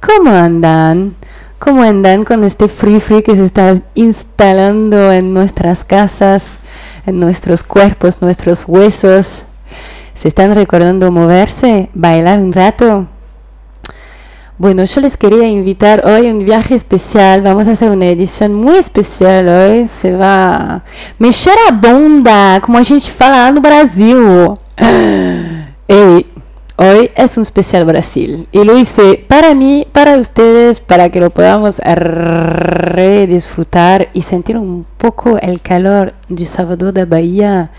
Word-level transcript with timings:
¿Cómo 0.00 0.30
andan? 0.30 1.16
¿Cómo 1.58 1.82
andan 1.82 2.24
con 2.24 2.44
este 2.44 2.68
free 2.68 3.00
free 3.00 3.22
que 3.22 3.34
se 3.34 3.44
está 3.44 3.74
instalando 3.94 5.10
en 5.10 5.34
nuestras 5.34 5.84
casas, 5.84 6.58
en 7.04 7.18
nuestros 7.18 7.64
cuerpos, 7.64 8.22
nuestros 8.22 8.64
huesos? 8.68 9.42
¿Se 10.14 10.28
están 10.28 10.54
recordando 10.54 11.10
moverse, 11.10 11.90
bailar 11.94 12.38
un 12.38 12.52
rato? 12.52 13.08
Bueno, 14.56 14.84
yo 14.84 15.00
les 15.00 15.16
quería 15.16 15.46
invitar 15.48 16.02
hoy 16.04 16.28
a 16.28 16.32
un 16.32 16.44
viaje 16.44 16.76
especial. 16.76 17.42
Vamos 17.42 17.66
a 17.66 17.72
hacer 17.72 17.90
una 17.90 18.06
edición 18.06 18.54
muy 18.54 18.76
especial 18.76 19.48
hoy. 19.48 19.86
Se 19.88 20.12
va 20.12 20.82
mexer 21.18 21.54
a 21.68 21.72
bunda, 21.72 22.60
como 22.60 22.78
a 22.78 22.84
gente 22.84 23.08
fala 23.08 23.44
lá 23.44 23.52
no 23.52 23.60
Brasil. 23.60 24.54
Ei, 25.88 26.26
hoy 26.78 27.10
es 27.16 27.36
un 27.36 27.42
especial 27.42 27.84
Brasil. 27.84 28.48
Y 28.52 28.64
lo 28.64 28.78
hice 28.78 29.22
para 29.28 29.54
mí, 29.54 29.86
para 29.92 30.16
ustedes, 30.16 30.80
para 30.80 31.10
que 31.10 31.20
lo 31.20 31.28
podamos 31.30 31.78
redisfrutar 31.78 34.08
y 34.14 34.22
sentir 34.22 34.56
un 34.56 34.86
poco 34.96 35.36
el 35.38 35.60
calor 35.60 36.14
de 36.28 36.46
Salvador 36.46 36.94
da 36.94 37.04
Bahía. 37.04 37.72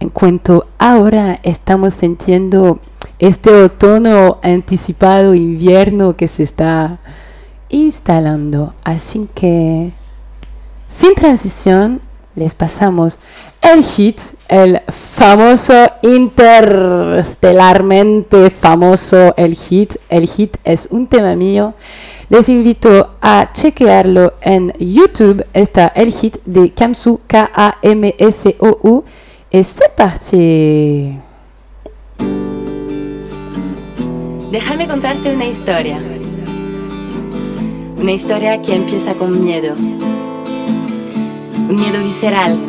En 0.00 0.08
cuanto 0.08 0.66
ahora 0.78 1.38
estamos 1.42 1.94
sintiendo 1.94 2.80
este 3.18 3.50
otoño 3.50 4.38
anticipado 4.42 5.34
invierno 5.34 6.16
que 6.16 6.26
se 6.26 6.42
está 6.42 6.98
instalando. 7.68 8.74
Así 8.84 9.28
que, 9.34 9.92
sin 10.88 11.14
transición, 11.14 12.00
les 12.34 12.54
pasamos 12.54 13.18
el 13.72 13.82
hit, 13.82 14.20
el 14.48 14.80
famoso 14.88 15.90
interestelarmente 16.02 18.50
famoso 18.50 19.34
el 19.36 19.56
hit. 19.56 19.96
El 20.08 20.28
hit 20.28 20.56
es 20.64 20.86
un 20.90 21.08
tema 21.08 21.34
mío. 21.34 21.74
Les 22.28 22.48
invito 22.48 23.16
a 23.20 23.50
chequearlo 23.52 24.34
en 24.40 24.72
YouTube. 24.78 25.44
Está 25.52 25.88
el 25.88 26.12
hit 26.12 26.36
de 26.44 26.72
Kamsu, 26.72 27.18
K-A-M-S-O-U. 27.26 29.02
Y 29.50 29.64
c'est 29.64 29.96
parti. 29.96 31.18
Déjame 34.50 34.86
contarte 34.86 35.34
una 35.34 35.46
historia. 35.46 35.98
Una 37.96 38.12
historia 38.12 38.62
que 38.62 38.76
empieza 38.76 39.14
con 39.14 39.42
miedo. 39.44 39.74
Un 41.68 41.74
miedo 41.74 42.00
visceral 42.02 42.60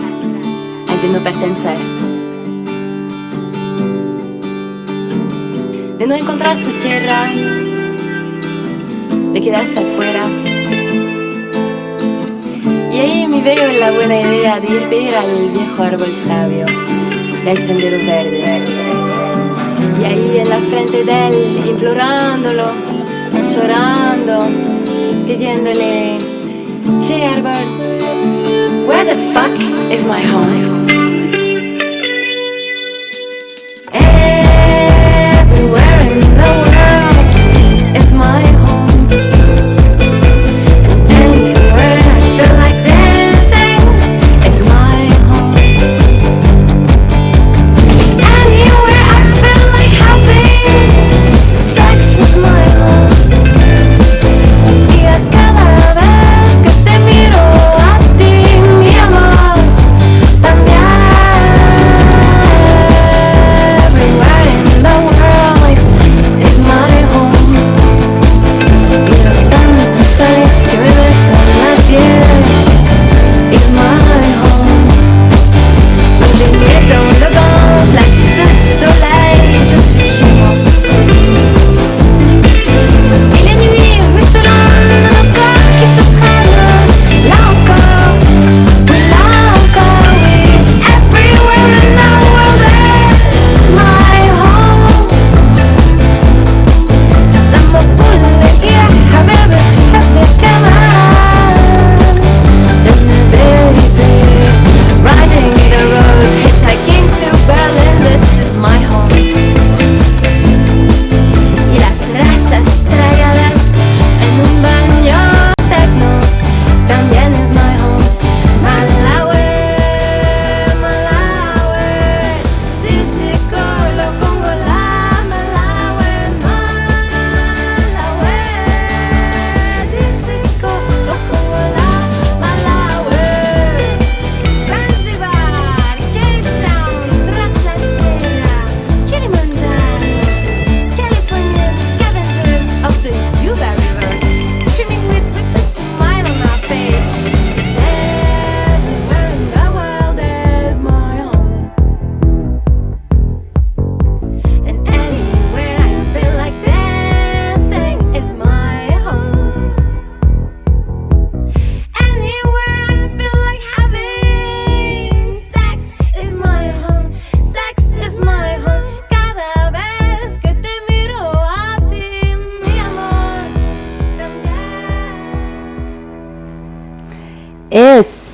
no 1.11 1.19
pertenecer. 1.23 1.77
De 5.97 6.07
no 6.07 6.15
encontrar 6.15 6.57
su 6.57 6.71
tierra. 6.81 7.17
De 9.33 9.41
quedarse 9.41 9.79
afuera. 9.79 10.27
Y 12.93 12.99
ahí 12.99 13.27
me 13.27 13.41
veo 13.41 13.71
la 13.73 13.91
buena 13.91 14.19
idea 14.19 14.59
de 14.59 14.67
ir 14.67 14.87
ver 14.89 15.15
al 15.15 15.49
viejo 15.51 15.83
árbol 15.83 16.13
sabio 16.13 16.65
del 17.45 17.57
sendero 17.57 17.97
verde 17.97 18.97
y 19.99 20.03
ahí 20.03 20.37
en 20.39 20.49
la 20.49 20.57
frente 20.57 21.03
de 21.03 21.27
él, 21.27 21.63
implorándolo, 21.69 22.71
llorando, 23.53 24.45
pidiéndole, 25.25 26.17
Che 27.01 27.25
árbol, 27.25 28.16
where 28.87 29.03
the 29.03 29.17
fuck 29.33 29.51
is 29.91 30.05
my 30.05 30.21
home? 30.21 30.87
Everywhere 33.91 36.01
in 36.13 36.19
the 36.41 36.51
world 36.63 37.97
is 37.97 38.13
my 38.13 38.41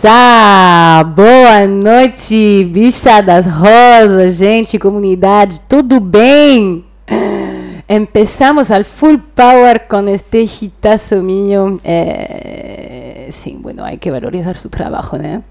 Essa! 0.03 1.01
Boa 1.15 1.65
noite, 1.65 2.65
bicha 2.65 3.21
das 3.21 3.45
rosas, 3.45 4.37
gente, 4.37 4.77
comunidade, 4.77 5.61
tudo 5.61 6.01
bem? 6.01 6.83
Empezamos 7.87 8.69
al 8.69 8.83
full 8.83 9.15
power 9.33 9.87
con 9.87 10.09
este 10.09 10.41
hitazo 10.41 11.21
mío. 11.21 11.79
Eh, 11.85 13.29
sí, 13.31 13.57
bueno, 13.57 13.85
hay 13.85 13.97
que 13.97 14.11
valorizar 14.11 14.57
su 14.57 14.67
trabajo, 14.67 15.17
¿no? 15.17 15.41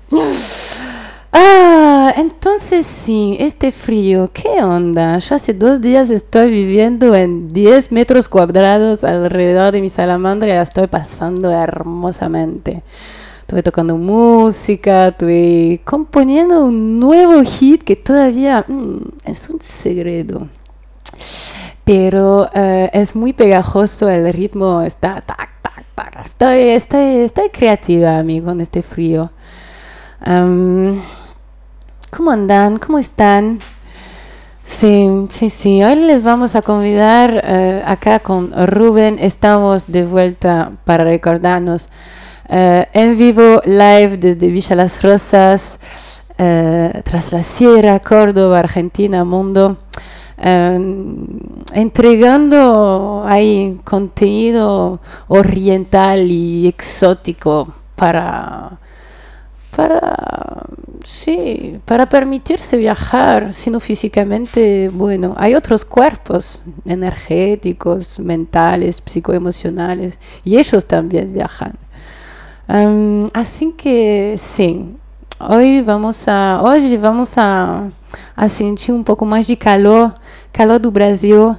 Ah, 1.32 2.12
entonces 2.14 2.84
sí, 2.84 3.38
este 3.40 3.72
frío, 3.72 4.30
¿qué 4.34 4.62
onda? 4.62 5.16
Yo 5.16 5.34
hace 5.34 5.54
dos 5.54 5.80
días 5.80 6.10
estoy 6.10 6.50
viviendo 6.50 7.14
en 7.14 7.48
10 7.54 7.90
metros 7.90 8.28
cuadrados 8.28 9.02
alrededor 9.02 9.72
de 9.72 9.80
mi 9.80 9.88
salamandra 9.88 10.48
y 10.50 10.52
la 10.52 10.62
estoy 10.62 10.88
pasando 10.88 11.50
hermosamente. 11.50 12.82
Estuve 13.52 13.64
tocando 13.64 13.98
música, 13.98 15.08
estuve 15.08 15.82
componiendo 15.84 16.64
un 16.64 16.98
nuevo 16.98 17.42
hit 17.44 17.82
que 17.82 17.96
todavía 17.96 18.64
mm, 18.66 18.96
es 19.26 19.50
un 19.50 19.60
segredo. 19.60 20.48
pero 21.84 22.48
eh, 22.54 22.88
es 22.94 23.14
muy 23.14 23.34
pegajoso, 23.34 24.08
el 24.08 24.32
ritmo 24.32 24.80
está 24.80 25.20
tac, 25.20 25.50
tac, 25.60 25.84
tac. 25.94 26.24
Estoy, 26.24 26.60
estoy, 26.70 27.04
estoy 27.26 27.50
creativa, 27.50 28.16
amigo, 28.16 28.46
con 28.46 28.62
este 28.62 28.80
frío. 28.80 29.30
¿Cómo 30.24 32.30
andan? 32.30 32.78
¿Cómo 32.78 32.98
están? 32.98 33.58
Sí, 34.64 35.26
sí, 35.28 35.50
sí. 35.50 35.84
Hoy 35.84 35.96
les 35.96 36.22
vamos 36.22 36.56
a 36.56 36.62
convidar 36.62 37.42
eh, 37.44 37.82
acá 37.84 38.18
con 38.18 38.50
Rubén. 38.66 39.18
Estamos 39.18 39.88
de 39.88 40.06
vuelta 40.06 40.72
para 40.86 41.04
recordarnos 41.04 41.90
eh, 42.48 42.86
en 42.92 43.16
vivo, 43.16 43.60
live 43.64 44.16
desde 44.18 44.48
Villa 44.48 44.76
Las 44.76 45.02
Rosas, 45.02 45.78
tras 47.04 47.30
la 47.30 47.42
Sierra, 47.44 48.00
Córdoba, 48.00 48.58
Argentina, 48.58 49.24
mundo. 49.24 49.76
Em, 50.38 51.24
entregando 51.72 53.22
ahí 53.24 53.78
contenido 53.84 54.98
oriental 55.28 56.28
y 56.28 56.66
exótico 56.66 57.72
para 57.94 58.80
para 59.76 60.66
sí, 61.04 61.80
para 61.84 62.08
permitirse 62.08 62.76
viajar, 62.76 63.52
sino 63.52 63.80
físicamente, 63.80 64.90
bueno, 64.92 65.34
hay 65.36 65.54
otros 65.54 65.84
cuerpos 65.84 66.62
energéticos, 66.84 68.20
mentales, 68.20 69.02
psicoemocionales, 69.04 70.18
y 70.44 70.58
ellos 70.58 70.86
también 70.86 71.32
viajan. 71.32 71.72
Em, 72.74 73.28
así 73.34 73.72
que 73.76 74.36
sí, 74.38 74.96
hoy 75.38 75.82
vamos 75.82 76.26
a, 76.26 76.62
hoy 76.62 76.96
vamos 76.96 77.36
a, 77.36 77.90
a 78.34 78.48
sentir 78.48 78.94
un 78.94 79.04
poco 79.04 79.26
más 79.26 79.46
de 79.46 79.58
calor 79.58 80.14
calor 80.50 80.78
do 80.78 80.90
Brasil. 80.90 81.54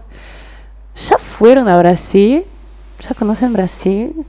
Já 0.95 1.19
foram 1.19 1.68
a 1.68 1.77
Brasil? 1.77 2.48
Já 3.00 3.13
conhecem 3.13 3.51
Brasil? 3.51 4.25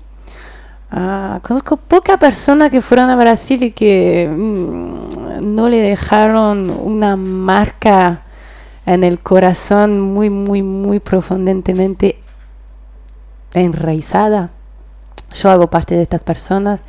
Ah, 0.90 1.40
conozco 1.42 1.78
poca 1.78 2.18
persona 2.18 2.68
que 2.68 2.82
fueron 2.82 3.08
a 3.08 3.16
Brasil 3.16 3.62
y 3.62 3.70
que 3.70 4.28
mmm, 4.30 5.54
no 5.54 5.70
le 5.70 5.78
dejaron 5.78 6.68
una 6.68 7.16
marca 7.16 8.22
en 8.84 9.04
el 9.04 9.20
corazón 9.20 10.00
muy, 10.00 10.28
muy, 10.28 10.62
muy 10.62 11.00
profundamente 11.00 12.18
enraizada. 13.54 14.50
Yo 15.34 15.50
hago 15.50 15.68
parte 15.68 15.96
de 15.96 16.02
estas 16.02 16.22
personas. 16.22 16.80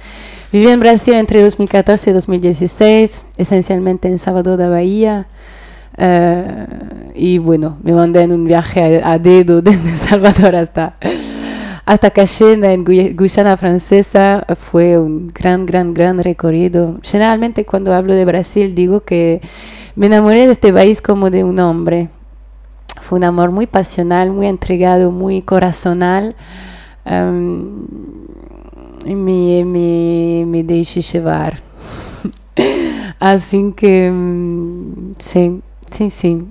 Viví 0.51 0.69
en 0.69 0.79
Brasil 0.79 1.15
entre 1.15 1.41
2014 1.43 2.11
y 2.11 2.13
2016, 2.13 3.25
esencialmente 3.37 4.07
en 4.07 4.19
Salvador 4.19 4.57
de 4.57 4.69
Bahía. 4.69 5.27
Uh, 5.97 7.11
y 7.15 7.37
bueno, 7.39 7.77
me 7.83 7.93
mandé 7.93 8.21
en 8.21 8.31
un 8.31 8.45
viaje 8.45 9.01
a, 9.03 9.13
a 9.13 9.19
dedo 9.19 9.61
desde 9.63 9.95
Salvador 9.95 10.55
hasta, 10.55 10.95
hasta 11.85 12.09
Cayena, 12.11 12.73
en 12.73 12.83
Guyana 12.83 13.57
Francesa. 13.57 14.45
Fue 14.55 14.99
un 14.99 15.27
gran, 15.27 15.65
gran, 15.65 15.93
gran 15.93 16.23
recorrido. 16.23 16.99
Generalmente 17.01 17.65
cuando 17.65 17.93
hablo 17.93 18.13
de 18.13 18.25
Brasil 18.25 18.75
digo 18.75 19.01
que 19.01 19.41
me 19.95 20.05
enamoré 20.07 20.45
de 20.45 20.51
este 20.51 20.71
país 20.71 21.01
como 21.01 21.29
de 21.29 21.43
un 21.43 21.59
hombre. 21.59 22.09
Fue 23.01 23.17
un 23.17 23.23
amor 23.23 23.51
muy 23.51 23.67
pasional, 23.67 24.31
muy 24.31 24.47
entregado, 24.47 25.11
muy 25.11 25.41
corazonal. 25.41 26.35
Um, 27.05 27.85
me, 29.05 29.63
me, 29.63 30.45
me 30.45 30.63
llevar. 30.63 31.61
Así 33.19 33.73
que, 33.75 34.09
um, 34.09 35.13
sí, 35.19 35.61
Sí, 35.91 36.09
sí. 36.09 36.45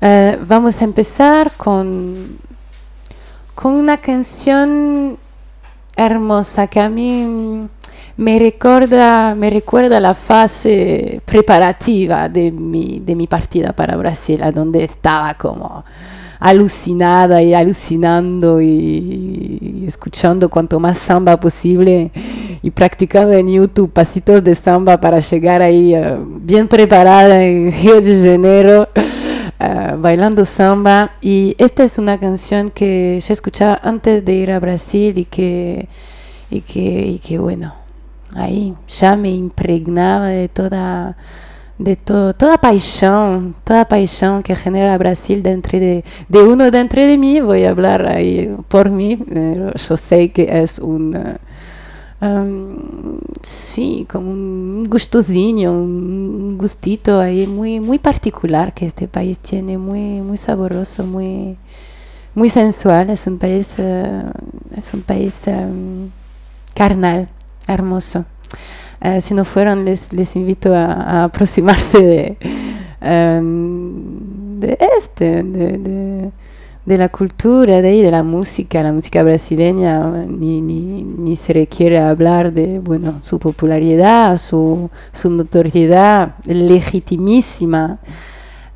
Uh, 0.00 0.44
vamos 0.46 0.80
a 0.80 0.84
empezar 0.84 1.52
con, 1.56 2.38
una 3.62 3.98
canción 3.98 5.16
hermosa 5.96 6.66
que 6.66 6.80
a 6.80 6.88
mí 6.88 7.68
me 8.16 8.38
recuerda, 8.38 9.34
me 9.34 9.48
recuerda 9.48 10.00
la 10.00 10.14
fase 10.14 11.22
preparativa 11.24 12.28
de 12.28 12.50
mi, 12.50 13.00
de 13.00 13.14
mi 13.14 13.26
partida 13.26 13.72
para 13.72 13.96
Brasil, 13.96 14.42
donde 14.52 14.84
estaba 14.84 15.34
como 15.34 15.84
alucinada 16.44 17.42
y 17.42 17.54
alucinando 17.54 18.60
y, 18.60 19.84
escuchando 19.86 20.50
cuanto 20.50 20.78
más 20.78 20.98
samba 20.98 21.40
posible 21.40 22.10
y 22.62 22.70
practicando 22.70 23.32
en 23.32 23.48
YouTube 23.48 23.90
pasitos 23.90 24.44
de 24.44 24.54
samba 24.54 25.00
para 25.00 25.20
llegar 25.20 25.62
ahí 25.62 25.96
uh, 25.96 26.22
bien 26.42 26.68
preparada 26.68 27.42
en 27.42 27.72
Río 27.82 27.98
de 28.02 28.30
Janeiro. 28.30 28.88
Uh, 29.58 29.96
bailando 29.96 30.44
samba 30.44 31.12
y 31.22 31.54
esta 31.56 31.84
es 31.84 31.96
una 31.96 32.18
canción 32.20 32.68
que 32.68 33.18
ya 33.26 33.32
escuchaba 33.32 33.80
antes 33.82 34.22
de 34.22 34.34
ir 34.34 34.50
a 34.50 34.60
Brasil 34.60 35.16
y 35.16 35.24
que 35.24 35.88
y 36.50 36.60
que, 36.60 36.80
y 36.80 37.18
que 37.20 37.38
bueno 37.38 37.72
ahí 38.34 38.74
ya 38.88 39.16
me 39.16 39.30
impregnaba 39.30 40.26
de 40.26 40.48
toda 40.48 41.16
de 41.78 41.96
todo, 41.96 42.34
toda 42.34 42.56
paixão, 42.56 43.54
toda 43.64 43.84
paixão 43.84 44.40
que 44.42 44.54
genera 44.54 44.96
Brasil 44.98 45.42
dentro 45.42 45.78
de, 45.78 46.04
de 46.28 46.38
uno 46.38 46.70
dentro 46.70 47.00
de 47.00 47.16
mí, 47.16 47.40
voy 47.40 47.64
a 47.64 47.70
hablar 47.70 48.06
ahí 48.06 48.54
por 48.68 48.90
mí, 48.90 49.18
yo 49.88 49.96
sé 49.96 50.28
que 50.30 50.46
es 50.48 50.78
un, 50.78 51.14
um, 52.20 53.18
sí, 53.42 54.06
como 54.08 54.30
un 54.30 54.86
gustosinho, 54.88 55.72
un 55.72 56.56
gustito 56.58 57.20
ahí 57.20 57.46
muy, 57.46 57.80
muy 57.80 57.98
particular 57.98 58.72
que 58.72 58.86
este 58.86 59.08
país 59.08 59.38
tiene, 59.40 59.76
muy, 59.76 60.20
muy 60.22 60.36
saboroso, 60.36 61.04
muy, 61.04 61.56
muy 62.34 62.50
sensual, 62.50 63.10
es 63.10 63.26
un 63.26 63.38
país, 63.38 63.74
uh, 63.78 64.30
es 64.76 64.94
un 64.94 65.02
país 65.02 65.42
um, 65.46 66.10
carnal, 66.74 67.28
hermoso. 67.66 68.24
Eh, 69.04 69.20
si 69.20 69.34
no 69.34 69.44
fueron, 69.44 69.84
les, 69.84 70.14
les 70.14 70.34
invito 70.34 70.74
a, 70.74 71.24
aproximarse 71.24 71.98
de, 71.98 72.38
de 74.60 74.78
este, 74.96 75.42
de, 75.42 76.32
de, 76.86 76.96
la 76.96 77.10
cultura, 77.10 77.82
de, 77.82 78.02
de 78.02 78.10
la 78.10 78.22
música, 78.22 78.82
la 78.82 78.94
música 78.94 79.22
brasileña, 79.22 80.00
ni, 80.26 80.62
ni, 80.62 81.36
se 81.36 81.52
requiere 81.52 81.98
hablar 81.98 82.54
de 82.54 82.78
bueno, 82.78 83.18
su 83.20 83.38
popularidad, 83.38 84.38
su, 84.38 84.88
su 85.12 85.28
notoriedad 85.28 86.36
legitimísima. 86.46 87.98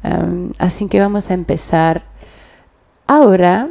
Um, 0.04 0.52
así 0.58 0.84
que 0.88 1.00
vamos 1.00 1.30
a 1.30 1.34
empezar 1.34 2.02
ahora 3.06 3.70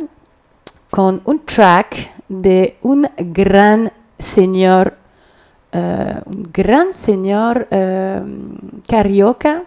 con 0.90 1.22
un 1.26 1.46
track 1.46 2.10
de 2.30 2.78
un 2.82 3.08
gran 3.16 3.92
señor 4.18 4.98
un 6.26 6.50
gran 6.54 6.94
señor 6.94 7.68
uh, 7.72 8.26
carioca 8.88 9.64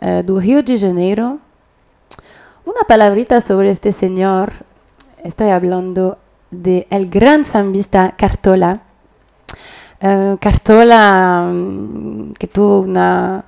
uh, 0.00 0.22
do 0.22 0.38
Rio 0.38 0.62
de 0.62 0.78
Janeiro. 0.78 1.38
Una 2.64 2.82
palabrita 2.86 3.40
sobre 3.40 3.70
este 3.70 3.92
señor, 3.92 4.52
estoy 5.22 5.50
hablando 5.50 6.18
de 6.50 6.86
el 6.90 7.08
gran 7.08 7.44
sambista 7.44 8.14
Cartola. 8.16 8.80
Cartola 10.38 11.48
um, 11.50 12.32
que 12.34 12.46
tuvo 12.46 12.80
una, 12.80 13.44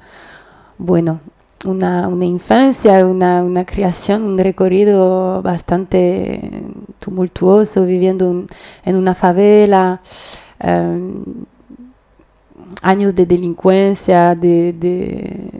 bueno, 0.78 1.20
una, 1.66 2.08
una 2.08 2.24
infancia, 2.24 3.04
una, 3.06 3.42
una, 3.42 3.66
creación, 3.66 4.22
un 4.22 4.38
recorrido 4.38 5.42
bastante 5.42 6.62
tumultuoso, 6.98 7.84
viviendo 7.84 8.46
en 8.84 8.96
una 8.96 9.14
favela. 9.14 10.00
Um, 10.64 11.44
años 12.82 13.14
de 13.14 13.26
delincuencia, 13.26 14.34
de, 14.34 15.50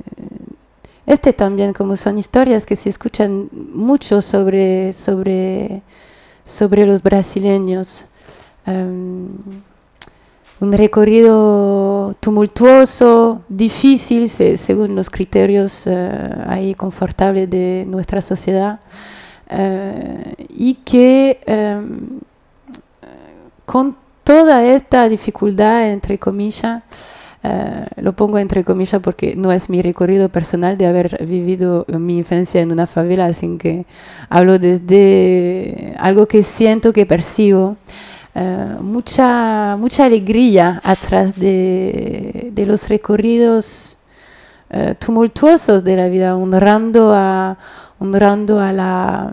este 1.06 1.32
también, 1.32 1.72
como 1.72 1.96
son 1.96 2.18
historias 2.18 2.66
que 2.66 2.76
se 2.76 2.88
escuchan 2.88 3.48
mucho 3.52 4.20
sobre, 4.20 4.92
sobre, 4.92 5.82
sobre 6.44 6.86
los 6.86 7.02
brasileños. 7.02 8.06
Um, 8.66 9.28
un 10.58 10.72
recorrido 10.72 12.16
tumultuoso, 12.18 13.42
difícil, 13.48 14.28
se, 14.28 14.56
según 14.56 14.96
los 14.96 15.10
criterios 15.10 15.86
uh, 15.86 15.90
ahí 16.48 16.74
confortables 16.74 17.48
de 17.50 17.84
nuestra 17.86 18.22
sociedad, 18.22 18.80
uh, 19.50 20.32
y 20.48 20.74
que 20.74 21.40
um, 21.46 22.20
con 23.66 23.96
toda 24.26 24.64
esta 24.64 25.08
dificultad, 25.08 25.88
entre 25.88 26.18
comillas, 26.18 26.82
uh, 27.44 28.02
lo 28.02 28.12
pongo 28.14 28.38
entre 28.38 28.64
comillas 28.64 29.00
porque 29.00 29.36
no 29.36 29.52
es 29.52 29.70
mi 29.70 29.80
recorrido 29.82 30.28
personal 30.28 30.76
de 30.76 30.86
haber 30.86 31.24
vivido 31.24 31.86
mi 31.86 32.18
infancia 32.18 32.60
en 32.60 32.72
una 32.72 32.88
favela, 32.88 33.26
así 33.26 33.56
que 33.56 33.86
hablo 34.28 34.58
desde 34.58 35.94
algo 35.96 36.26
que 36.26 36.42
siento, 36.42 36.92
que 36.92 37.06
percibo. 37.06 37.76
Uh, 38.34 38.82
mucha, 38.82 39.76
mucha 39.78 40.04
alegría 40.04 40.80
atrás 40.82 41.36
de, 41.36 42.52
los 42.66 42.88
recorridos 42.88 43.96
uh, 44.74 44.94
tumultuosos 44.94 45.84
de 45.84 45.96
la 45.96 46.08
vida, 46.08 46.36
honrando 46.36 47.12
a, 47.14 47.56
honrando 48.00 48.58
a 48.58 48.72
la 48.72 49.32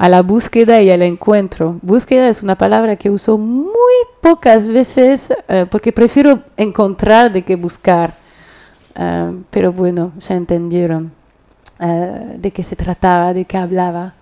a 0.00 0.08
la 0.08 0.22
búsqueda 0.22 0.80
y 0.80 0.90
al 0.90 1.02
encuentro. 1.02 1.78
Búsqueda 1.82 2.30
es 2.30 2.42
una 2.42 2.56
palabra 2.56 2.96
que 2.96 3.10
uso 3.10 3.36
muy 3.36 3.92
pocas 4.22 4.66
veces 4.66 5.30
eh, 5.46 5.66
porque 5.70 5.92
prefiero 5.92 6.40
encontrar 6.56 7.30
de 7.30 7.42
que 7.42 7.54
buscar. 7.54 8.14
Eh, 8.94 9.42
pero 9.50 9.74
bueno, 9.74 10.12
ya 10.18 10.36
entendieron 10.36 11.12
eh, 11.78 12.36
de 12.38 12.50
qué 12.50 12.62
se 12.62 12.76
trataba, 12.76 13.34
de 13.34 13.44
qué 13.44 13.58
hablaba. 13.58 14.14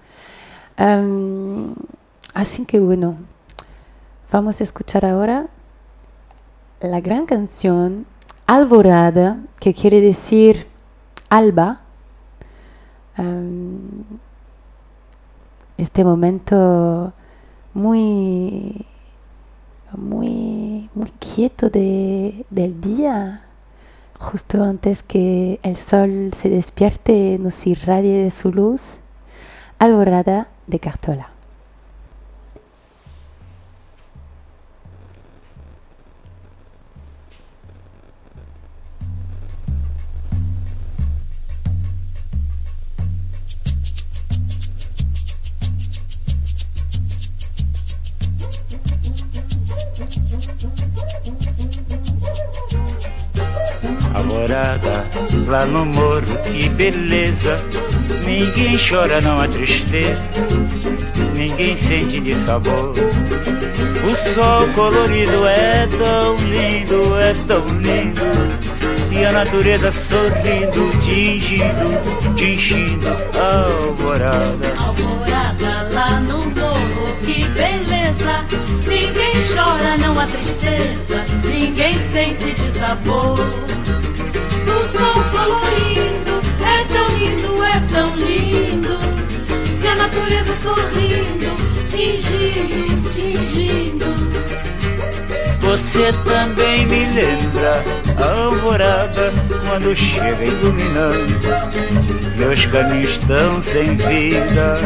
Así 2.35 2.65
que 2.65 2.81
bueno, 2.81 3.17
vamos 4.33 4.61
a 4.61 4.65
escuchar 4.65 5.05
ahora 5.05 5.47
la 6.81 7.01
gran 7.01 7.25
canción 7.25 8.05
Alvorada, 8.49 9.39
que 9.61 9.75
quiere 9.75 10.01
decir 10.01 10.67
alba. 11.29 11.83
Este 15.79 16.05
momento 16.05 17.13
muy, 17.73 18.85
muy, 19.97 20.91
muy 20.95 21.11
quieto 21.19 21.71
de, 21.71 22.45
del 22.51 22.81
día, 22.81 23.43
justo 24.19 24.63
antes 24.63 25.03
que 25.03 25.61
el 25.63 25.77
sol 25.77 26.31
se 26.37 26.51
despierte, 26.51 27.39
nos 27.41 27.67
irradie 27.67 28.25
de 28.25 28.31
su 28.31 28.53
luz, 28.53 28.99
alborada 29.79 30.49
de 30.67 30.81
Cartola. 30.81 31.38
Alvorada 54.39 55.05
lá 55.49 55.67
no 55.67 55.85
morro, 55.85 56.39
que 56.45 56.69
beleza. 56.69 57.57
Ninguém 58.25 58.79
chora, 58.79 59.21
não 59.21 59.41
há 59.41 59.49
tristeza, 59.49 60.23
ninguém 61.35 61.77
sente 61.77 62.21
de 62.21 62.37
sabor. 62.37 62.95
O 64.05 64.15
sol 64.15 64.69
colorido 64.75 65.45
é 65.45 65.89
tão 65.89 66.37
lindo, 66.37 67.19
é 67.19 67.35
tão 67.49 67.67
lindo. 67.81 68.23
E 69.11 69.25
a 69.25 69.33
natureza 69.33 69.91
sorrindo, 69.91 70.89
tingindo, 71.01 72.35
tingindo 72.37 73.09
a 73.35 73.65
alvorada. 73.65 74.75
Alvorada 74.79 75.89
lá 75.93 76.21
no 76.21 76.47
morro, 76.47 77.17
que 77.25 77.45
beleza. 77.49 78.68
Ninguém 79.29 79.43
chora, 79.43 79.97
não 79.99 80.19
há 80.19 80.27
tristeza, 80.27 81.23
ninguém 81.45 81.93
sente 82.01 82.51
de 82.55 82.67
sabor. 82.67 83.39
O 83.39 84.89
sol 84.89 85.23
colorido 85.31 86.41
é 86.65 86.85
tão 86.91 87.09
lindo, 87.09 87.63
é 87.63 87.79
tão 87.93 88.17
lindo. 88.17 88.99
E 89.83 89.87
a 89.87 89.97
natureza 89.97 90.57
sorrindo, 90.57 91.55
tingindo, 91.91 93.11
tingindo. 93.11 94.07
Você 95.61 96.11
também 96.25 96.87
me 96.87 97.07
lembra 97.13 97.85
a 98.17 98.45
alvorada 98.45 99.31
quando 99.69 99.95
chega 99.95 100.43
iluminando. 100.43 101.39
Meus 102.35 102.65
caminhos 102.65 103.11
estão 103.11 103.63
sem 103.63 103.95
vida. 103.95 104.79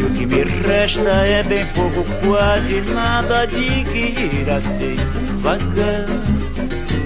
E 0.00 0.02
o 0.02 0.10
que 0.12 0.24
me 0.24 0.42
resta 0.44 1.10
é 1.10 1.42
bem 1.42 1.66
pouco, 1.74 2.02
quase 2.26 2.80
nada 2.94 3.46
de 3.46 3.84
que 3.84 4.38
ir 4.38 4.48
assim 4.48 4.96
vagando. 5.40 6.18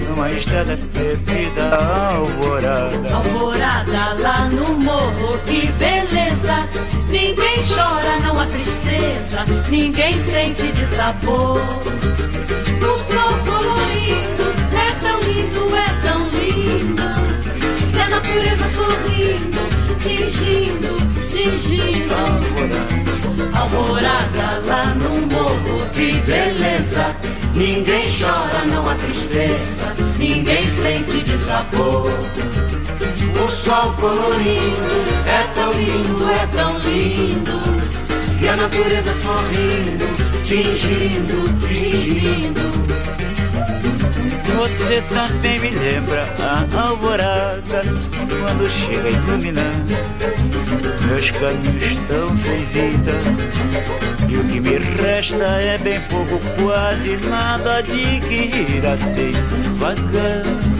Numa 0.07 0.31
estrada 0.31 0.77
perdida, 0.93 1.75
alvorada. 1.75 3.13
Alvorada 3.13 4.13
lá 4.21 4.47
no 4.47 4.77
morro, 4.79 5.37
que 5.39 5.67
beleza. 5.73 6.69
Ninguém 7.09 7.61
chora, 7.67 8.17
não 8.23 8.39
há 8.39 8.45
tristeza, 8.45 9.43
ninguém 9.69 10.17
sente 10.17 10.71
de 10.71 10.85
sabor. 10.85 11.59
O 11.59 12.97
sol 13.03 13.37
colorido 13.45 14.53
é 14.71 14.91
tão 15.03 15.19
lindo, 15.19 15.75
é 15.75 15.89
tão 16.07 16.29
lindo. 16.29 17.03
A 18.05 18.07
natureza 18.07 18.67
sorrindo, 18.67 19.57
tingindo, 19.99 20.95
tingindo. 21.27 22.13
Alvorada 23.57 24.61
lá 24.63 24.93
no 24.93 25.21
morro, 25.25 25.89
que 25.91 26.11
beleza. 26.19 27.17
Ninguém 27.55 28.03
chora, 28.11 28.63
não 28.67 28.87
há 28.87 28.93
tristeza, 28.93 29.91
ninguém 30.19 30.69
sente 30.69 31.23
de 31.23 31.35
sabor. 31.35 32.11
O 33.43 33.47
sol 33.47 33.93
colorido 33.93 34.85
é 35.25 35.43
tão 35.55 35.71
lindo, 35.71 36.29
é 36.29 36.45
tão 36.55 36.77
lindo. 36.77 37.59
E 38.39 38.47
a 38.47 38.55
natureza 38.55 39.13
sorrindo, 39.13 40.05
tingindo, 40.43 41.41
tingindo. 41.67 42.75
Você 44.53 45.01
também 45.01 45.59
me 45.59 45.69
lembra 45.71 46.23
a 46.39 46.81
alvorada 46.87 47.81
quando 48.39 48.69
chega 48.69 49.09
iluminando. 49.09 49.95
Meus 51.07 51.31
caminhos 51.31 51.83
estão 51.83 52.27
sem 52.37 52.65
vida 52.65 53.11
e 54.29 54.37
o 54.37 54.43
que 54.45 54.59
me 54.59 54.77
resta 54.77 55.43
é 55.43 55.77
bem 55.77 56.01
pouco, 56.01 56.39
quase 56.61 57.17
nada 57.17 57.81
de 57.81 58.19
que 58.21 58.75
ir 58.75 58.85
assim 58.85 59.31
vagando. 59.77 60.75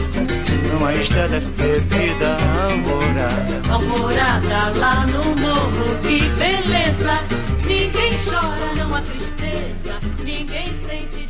Numa 0.72 0.92
estrada 0.94 1.40
perdida, 1.56 2.36
alvorada. 2.62 3.72
Alvorada 3.72 4.78
lá 4.78 5.06
no 5.06 5.24
morro, 5.40 5.96
que 6.02 6.28
beleza. 6.28 7.20
Ninguém 7.64 8.16
chora, 8.18 8.74
não 8.76 8.94
há 8.94 9.00
tristeza, 9.00 9.98
ninguém 10.22 10.66
sente. 10.86 11.25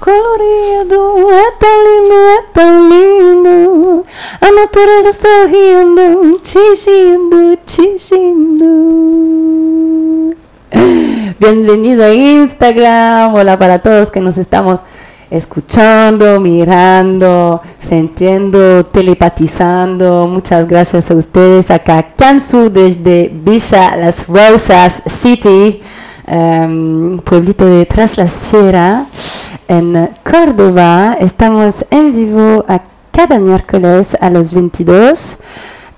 Colorido, 0.00 1.30
é 1.30 1.50
tão 1.58 1.84
lindo, 1.84 2.14
é 2.14 2.42
tão 2.54 2.88
lindo. 2.88 4.02
A 4.40 4.50
natureza 4.50 5.12
sorrindo, 5.12 6.40
tingindo, 6.40 7.58
tingindo. 7.66 8.64
Bienvenido 11.38 12.02
a 12.02 12.14
Instagram. 12.14 13.32
Hola 13.34 13.58
para 13.58 13.78
todos 13.78 14.08
que 14.08 14.20
nos 14.20 14.38
estamos 14.38 14.80
escuchando, 15.30 16.40
mirando, 16.40 17.60
sintiendo, 17.78 18.82
telepatizando. 18.84 20.26
Muchas 20.26 20.66
gracias 20.66 21.10
a 21.10 21.14
ustedes. 21.14 21.70
Acá 21.70 22.02
Kansu 22.02 22.70
desde 22.70 23.28
Villa 23.28 23.94
Las 23.96 24.26
Rosas 24.26 25.02
City, 25.06 25.82
em, 26.26 27.18
pueblito 27.18 27.66
de 27.66 27.86
la 28.16 28.28
en 29.70 30.10
Córdoba. 30.24 31.16
Estamos 31.20 31.84
en 31.90 32.12
vivo 32.12 32.64
a 32.68 32.82
cada 33.12 33.38
miércoles 33.38 34.16
a 34.20 34.28
los 34.28 34.52
22. 34.52 35.36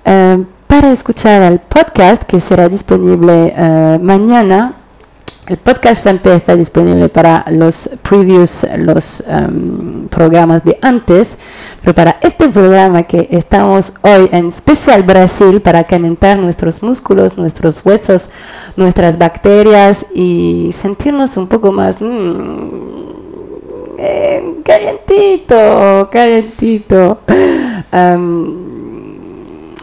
em, 0.05 0.45
para 0.67 0.91
escuchar 0.91 1.41
el 1.41 1.59
podcast 1.59 2.23
que 2.23 2.39
será 2.39 2.69
disponible 2.69 3.53
eh, 3.55 3.99
mañana 4.01 4.75
el 5.47 5.57
podcast 5.57 6.03
siempre 6.03 6.33
está 6.35 6.55
disponible 6.55 7.09
para 7.09 7.43
los 7.51 7.89
previews, 8.01 8.65
los 8.77 9.21
em, 9.27 10.07
programas 10.07 10.63
de 10.63 10.79
antes, 10.81 11.35
pero 11.81 11.93
para 11.93 12.17
este 12.21 12.47
programa 12.47 13.03
que 13.03 13.27
estamos 13.29 13.91
hoy 14.03 14.29
en 14.31 14.47
especial 14.47 15.03
Brasil 15.03 15.61
para 15.61 15.83
calentar 15.83 16.39
nuestros 16.39 16.81
músculos, 16.81 17.37
nuestros 17.37 17.81
huesos, 17.83 18.29
nuestras 18.77 19.17
bacterias 19.17 20.05
y 20.15 20.69
sentirnos 20.71 21.35
un 21.35 21.47
poco 21.47 21.73
más 21.73 22.01
mm, 22.01 23.22
eh, 23.97 24.55
calientito, 24.63 26.09
calientito. 26.11 27.19
Em, 27.91 28.73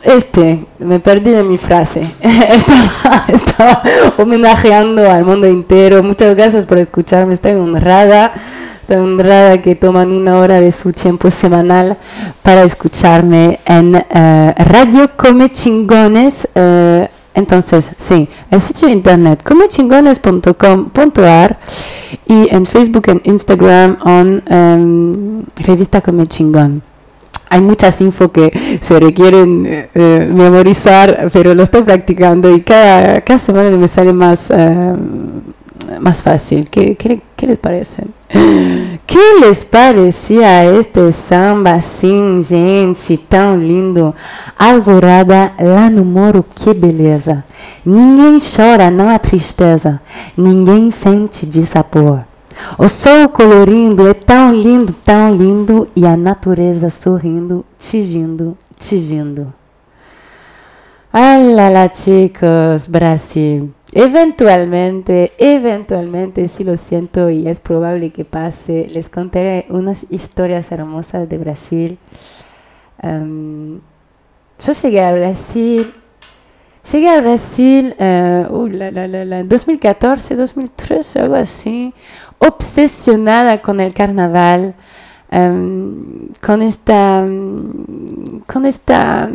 este, 0.02 0.64
me 0.78 0.98
perdí 0.98 1.30
de 1.30 1.44
mi 1.44 1.58
frase. 1.58 2.02
estaba, 2.20 3.24
estaba 3.28 3.82
homenajeando 4.18 5.10
al 5.10 5.24
mundo 5.24 5.46
entero. 5.46 6.02
Muchas 6.02 6.34
gracias 6.34 6.66
por 6.66 6.78
escucharme. 6.78 7.34
Estoy 7.34 7.52
honrada. 7.52 8.32
Estoy 8.80 8.96
honrada 8.96 9.58
que 9.58 9.76
toman 9.76 10.10
una 10.10 10.38
hora 10.38 10.60
de 10.60 10.72
su 10.72 10.92
tiempo 10.92 11.30
semanal 11.30 11.96
para 12.42 12.62
escucharme 12.62 13.60
en 13.64 13.94
eh, 13.94 14.54
Radio 14.56 15.10
Come 15.16 15.50
Chingones. 15.50 16.48
eh, 16.54 17.08
entonces, 17.34 17.90
sí, 17.98 18.28
el 18.50 18.60
sitio 18.60 18.88
de 18.88 18.94
internet 18.94 19.42
comechingones.com.ar 19.42 21.58
y 22.26 22.54
en 22.54 22.66
Facebook 22.66 23.08
e 23.08 23.20
Instagram 23.24 23.98
en 24.04 24.42
em, 24.46 25.42
Revista 25.56 26.00
Come 26.00 26.26
Chingón. 26.26 26.82
hay 27.48 27.60
muchas 27.60 28.00
info 28.00 28.30
que 28.30 28.78
se 28.80 29.00
requieren 29.00 29.66
eh, 29.66 29.90
eh, 29.94 30.30
memorizar, 30.32 31.28
pero 31.32 31.54
lo 31.54 31.64
estoy 31.64 31.82
practicando 31.82 32.54
y 32.54 32.60
cada, 32.62 33.20
cada 33.22 33.38
semana 33.38 33.70
me 33.70 33.88
sale 33.88 34.12
más, 34.12 34.50
eh, 34.50 34.94
más 36.00 36.22
fácil. 36.22 36.68
¿Qué, 36.68 36.96
qué, 36.96 37.22
qué 37.36 37.46
les 37.46 37.58
parece? 37.58 38.04
¿Qué 39.06 39.18
les 39.40 39.64
parecía 39.64 40.64
este 40.64 41.10
samba 41.10 41.80
sin 41.80 42.44
gente 42.44 43.18
tão 43.28 43.58
lindo? 43.58 44.14
Alvorada 44.56 45.52
lá 45.58 45.90
no 45.90 46.04
moro, 46.04 46.44
que 46.54 46.72
beleza! 46.72 47.44
Ninguém 47.84 48.38
chora, 48.38 48.90
não 48.90 49.08
há 49.08 49.18
tristeza, 49.18 50.00
ninguém 50.36 50.90
sente 50.90 51.44
de 51.44 51.66
sabor. 51.66 52.24
O 52.78 52.88
sol 52.88 53.28
colorindo 53.30 54.06
é 54.06 54.14
tão 54.14 54.54
lindo, 54.54 54.92
tão 54.92 55.34
lindo, 55.34 55.88
e 55.96 56.06
a 56.06 56.16
natureza 56.16 56.88
sorrindo, 56.88 57.64
tingindo, 57.78 58.56
tingindo. 58.78 59.52
Olha 61.12 61.68
lá, 61.68 61.90
chicos, 61.92 62.86
Brasil. 62.86 63.74
Eventualmente, 63.92 65.32
eventualmente, 65.38 66.46
si 66.48 66.62
lo 66.62 66.76
siento 66.76 67.28
y 67.28 67.48
es 67.48 67.60
probable 67.60 68.10
que 68.10 68.24
pase, 68.24 68.88
les 68.88 69.08
contaré 69.08 69.66
unas 69.68 70.06
historias 70.10 70.70
hermosas 70.70 71.28
de 71.28 71.38
Brasil. 71.38 71.98
Um, 73.02 73.80
yo 74.60 74.72
llegué 74.72 75.02
a 75.02 75.12
Brasil 75.12 75.92
Llegué 76.90 77.10
a 77.10 77.20
Brasil 77.20 77.94
uh, 77.98 78.66
la, 78.66 78.90
la, 78.90 79.06
la, 79.06 79.44
2014, 79.44 80.34
2013, 80.34 81.20
algo 81.20 81.34
así, 81.34 81.92
obsesionada 82.38 83.60
con 83.60 83.80
el 83.80 83.92
carnaval, 83.92 84.74
um, 85.30 86.28
con 86.40 86.62
esta, 86.62 87.20
con 88.46 88.64
esta, 88.64 89.30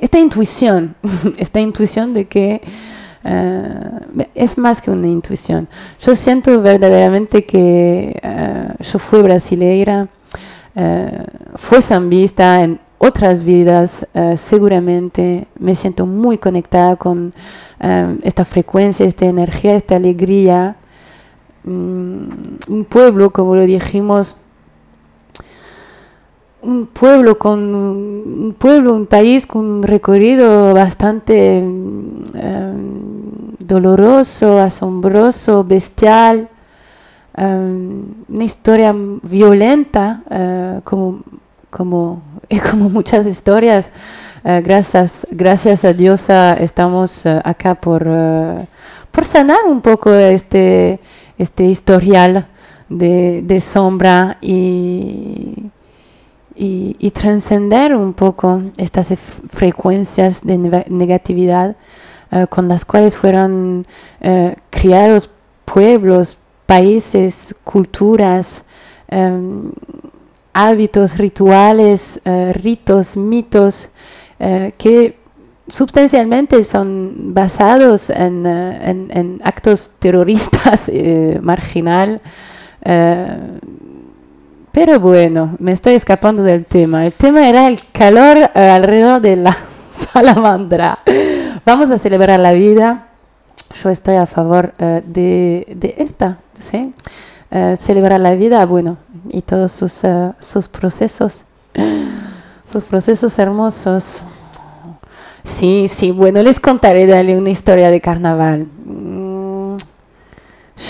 esta 0.00 0.18
intuición, 0.18 0.96
esta 1.36 1.60
intuición 1.60 2.14
de 2.14 2.24
que 2.24 2.62
uh, 3.24 4.22
es 4.34 4.58
más 4.58 4.80
que 4.80 4.90
una 4.90 5.08
intuición. 5.08 5.68
Yo 6.00 6.14
siento 6.14 6.60
verdaderamente 6.62 7.44
que 7.44 8.20
uh, 8.22 8.82
yo 8.82 8.98
fui 8.98 9.22
brasileira, 9.22 10.08
uh, 10.76 11.56
fui 11.56 11.82
zambista 11.82 12.62
en 12.62 12.80
otras 12.98 13.42
vidas, 13.44 14.06
seguramente 14.36 15.46
me 15.58 15.74
siento 15.74 16.04
muy 16.04 16.36
conectada 16.36 16.96
con 16.96 17.32
esta 18.22 18.44
frecuencia, 18.44 19.06
esta 19.06 19.24
energía, 19.24 19.74
esta 19.74 19.96
alegría. 19.96 20.76
Um, 21.64 22.28
un 22.68 22.84
pueblo, 22.84 23.30
como 23.30 23.54
lo 23.54 23.62
dijimos, 23.62 24.36
un 26.60 26.88
pueblo 26.88 27.38
con 27.38 27.74
un 27.74 28.54
pueblo, 28.58 28.94
un 28.94 29.06
país 29.06 29.46
con 29.46 29.64
un 29.64 29.82
recorrido 29.82 30.74
bastante 30.74 31.62
um, 31.62 32.22
doloroso, 33.70 34.58
asombroso, 34.58 35.64
bestial, 35.64 36.48
una 37.38 38.44
historia 38.44 38.92
violenta, 39.22 40.22
uh, 40.28 40.82
como 40.82 41.22
como, 41.70 42.22
como 42.70 42.90
muchas 42.90 43.26
historias, 43.26 43.86
uh, 44.44 44.60
gracias, 44.62 45.26
gracias 45.30 45.84
a 45.84 45.92
Dios 45.92 46.28
uh, 46.28 46.54
estamos 46.58 47.24
uh, 47.24 47.40
acá 47.44 47.74
por, 47.76 48.04
por 49.10 49.24
sanar 49.24 49.64
un 49.66 49.80
poco 49.80 50.12
este, 50.12 51.00
este 51.38 51.64
historial 51.64 52.46
de, 52.88 53.60
sombra 53.60 54.36
y, 54.40 55.70
y, 56.56 57.10
trascender 57.12 57.94
un 57.94 58.12
poco 58.14 58.62
estas 58.76 59.14
frecuencias 59.50 60.40
de 60.42 60.58
negatividad 60.88 61.76
con 62.48 62.68
las 62.68 62.84
cuales 62.84 63.16
fueron 63.16 63.86
criados 64.70 65.30
pueblos, 65.64 66.38
países, 66.66 67.54
culturas. 67.64 68.64
Um, 69.10 69.72
hábitos, 70.52 71.16
rituales, 71.16 72.20
uh, 72.24 72.52
ritos, 72.52 73.16
mitos 73.16 73.90
que 74.78 75.18
sustancialmente 75.68 76.64
son 76.64 77.34
basados 77.34 78.08
en, 78.08 78.46
en 78.46 79.40
actos 79.44 79.92
terroristas 79.98 80.90
marginal. 81.42 82.22
pero 84.72 84.98
bueno, 84.98 85.56
me 85.58 85.72
estoy 85.72 85.92
escapando 85.92 86.42
del 86.42 86.64
tema. 86.64 87.04
El 87.04 87.12
tema 87.12 87.46
era 87.46 87.68
el 87.68 87.80
calor 87.92 88.50
alrededor 88.54 89.20
de 89.20 89.36
la 89.36 89.56
salamandra. 90.12 91.00
Vamos 91.64 91.90
a 91.90 91.98
celebrar 91.98 92.40
la 92.40 92.52
vida. 92.52 93.08
Yo 93.82 93.90
estoy 93.90 94.16
a 94.16 94.26
favor 94.26 94.72
de, 94.78 95.66
de 95.76 95.94
esta, 95.98 96.38
¿sí? 96.58 96.92
Uh, 97.52 97.74
celebrar 97.74 98.20
la 98.20 98.36
vida, 98.36 98.64
bueno, 98.64 98.96
y 99.28 99.42
todos 99.42 99.72
sus, 99.72 100.04
uh, 100.04 100.34
sus 100.38 100.68
procesos, 100.68 101.42
sus 102.70 102.84
procesos 102.84 103.36
hermosos. 103.40 104.22
Sí, 105.42 105.90
sí, 105.92 106.12
bueno, 106.12 106.44
les 106.44 106.60
contaré 106.60 107.08
dale 107.08 107.36
una 107.36 107.50
historia 107.50 107.90
de 107.90 108.00
carnaval. 108.00 108.68
Mm, 108.84 109.76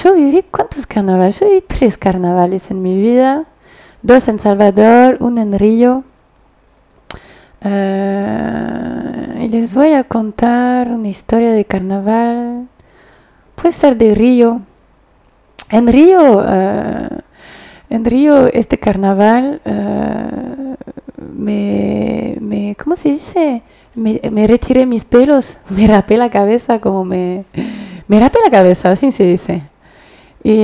yo 0.02 0.14
viví, 0.14 0.44
¿cuántos 0.50 0.86
carnavales? 0.86 1.40
Yo 1.40 1.46
viví 1.46 1.64
tres 1.66 1.96
carnavales 1.96 2.70
en 2.70 2.82
mi 2.82 3.00
vida, 3.00 3.46
dos 4.02 4.28
en 4.28 4.38
Salvador, 4.38 5.16
uno 5.20 5.40
en 5.40 5.58
Río. 5.58 6.04
Uh, 7.62 9.38
y 9.38 9.48
les 9.48 9.74
voy 9.74 9.92
a 9.92 10.04
contar 10.04 10.88
una 10.88 11.08
historia 11.08 11.52
de 11.52 11.66
carnaval, 11.66 12.68
puede 13.54 13.72
ser 13.72 13.98
de 13.98 14.14
Río, 14.14 14.62
en 15.68 15.86
Río, 15.86 16.38
uh, 16.38 17.18
en 17.90 18.04
Río, 18.04 18.46
este 18.46 18.78
carnaval 18.78 19.60
uh, 19.66 20.74
me, 21.36 22.36
me, 22.40 22.76
¿cómo 22.82 22.96
se 22.96 23.10
dice? 23.10 23.62
Me, 23.94 24.20
me, 24.30 24.46
retiré 24.46 24.86
mis 24.86 25.04
pelos, 25.04 25.58
me 25.70 25.86
rapé 25.86 26.16
la 26.16 26.30
cabeza, 26.30 26.80
como 26.80 27.04
me, 27.04 27.44
me 28.08 28.20
rapé 28.20 28.38
la 28.42 28.50
cabeza, 28.50 28.90
así 28.90 29.12
se 29.12 29.24
dice. 29.24 29.62
Y, 30.42 30.62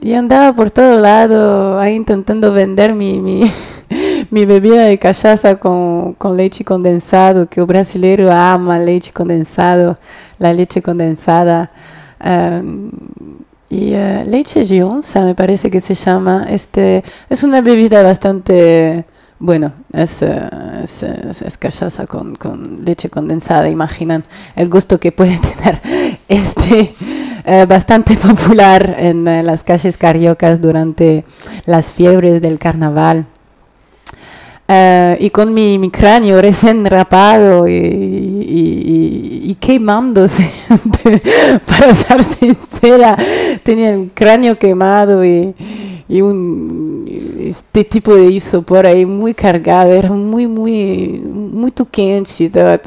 y 0.00 0.14
andaba 0.14 0.54
por 0.54 0.70
todo 0.70 1.00
lado, 1.00 1.80
ahí 1.80 1.94
intentando 1.96 2.52
vender 2.52 2.94
mi, 2.94 3.20
mi, 3.20 3.50
mi 4.30 4.44
bebida 4.44 4.84
de 4.84 4.98
cachaza 4.98 5.56
con, 5.56 6.14
con, 6.14 6.36
leche 6.36 6.64
condensado, 6.64 7.48
que 7.48 7.60
el 7.60 7.66
brasileño 7.66 8.30
ama 8.30 8.78
leche 8.78 9.12
condensado, 9.12 9.94
la 10.38 10.52
leche 10.52 10.82
condensada. 10.82 11.70
Um, 12.24 12.90
y 13.70 13.94
uh, 13.94 14.24
leche 14.24 14.64
de 14.64 14.84
me 15.24 15.34
parece 15.34 15.70
que 15.70 15.80
se 15.80 15.94
llama. 15.94 16.46
Este, 16.48 17.04
es 17.28 17.42
una 17.42 17.60
bebida 17.60 18.02
bastante, 18.02 19.04
bueno, 19.38 19.72
es, 19.92 20.22
uh, 20.22 20.82
es, 20.84 21.02
es, 21.02 21.58
cachaza 21.58 22.06
con, 22.06 22.34
con, 22.36 22.84
leche 22.84 23.08
condensada, 23.10 23.68
imaginan 23.68 24.24
el 24.56 24.68
gusto 24.68 24.98
que 25.00 25.12
puede 25.12 25.38
tener 25.56 25.80
este. 26.28 26.94
Uh, 27.46 27.66
bastante 27.66 28.14
popular 28.14 28.94
en 28.98 29.24
las 29.24 29.64
calles 29.64 29.96
cariocas 29.96 30.60
durante 30.60 31.24
las 31.64 31.90
fiebres 31.94 32.42
del 32.42 32.58
carnaval. 32.58 33.24
Uh, 34.70 35.16
y 35.18 35.30
con 35.30 35.54
mi, 35.54 35.90
cráneo 35.90 36.42
recién 36.42 36.84
rapado 36.84 37.66
y, 37.66 37.72
y, 37.72 39.40
y, 39.44 39.54
quemándose, 39.54 40.50
para 41.66 41.94
ser 41.94 42.22
sincera, 42.22 43.16
tenía 43.62 43.94
el 43.94 44.12
cráneo 44.12 44.58
quemado 44.58 45.24
y, 45.24 45.54
un 46.20 47.06
este 47.40 47.84
tipo 47.84 48.14
de 48.14 48.26
isopor 48.26 48.86
ahí 48.86 49.06
muy 49.06 49.32
cargado, 49.32 49.90
era 49.90 50.10
muy, 50.10 50.46
muy, 50.46 51.18
muy 51.18 51.72
quente, 51.90 52.44
estaba 52.44 52.78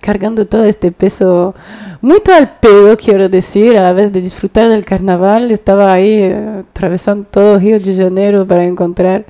cargando 0.00 0.44
todo 0.48 0.64
este 0.64 0.90
peso, 0.90 1.54
muy 2.00 2.20
al 2.36 2.58
pedo, 2.58 2.96
quiero 2.96 3.28
decir, 3.28 3.76
a 3.76 3.82
la 3.82 3.92
vez 3.92 4.10
de 4.10 4.20
disfrutar 4.20 4.68
del 4.68 4.84
carnaval, 4.84 5.52
estaba 5.52 5.92
ahí 5.92 6.24
uh, 6.24 6.60
atravesando 6.60 7.28
todo 7.30 7.60
Río 7.60 7.78
de 7.78 7.94
Janeiro 7.94 8.44
para 8.44 8.64
encontrar 8.64 9.26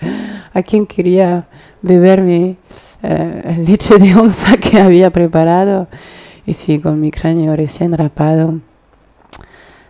a 0.54 0.62
quien 0.62 0.86
quería 0.86 1.46
beber 1.82 2.22
mi 2.22 2.56
eh, 3.02 3.64
leche 3.66 3.98
de 3.98 4.14
onza 4.14 4.56
que 4.56 4.80
había 4.80 5.10
preparado 5.10 5.88
y 6.46 6.54
sí, 6.54 6.80
con 6.80 7.00
mi 7.00 7.10
cráneo 7.10 7.54
recién 7.54 7.96
rapado. 7.96 8.60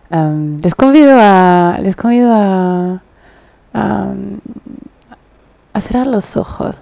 Um, 0.09 0.57
les 0.61 0.75
convido 0.75 1.13
a 1.15 1.79
les 1.81 1.95
convido 1.95 2.31
a, 2.33 3.01
a, 3.73 4.13
a 5.73 5.81
cerrar 5.81 6.07
los 6.07 6.35
ojos. 6.35 6.77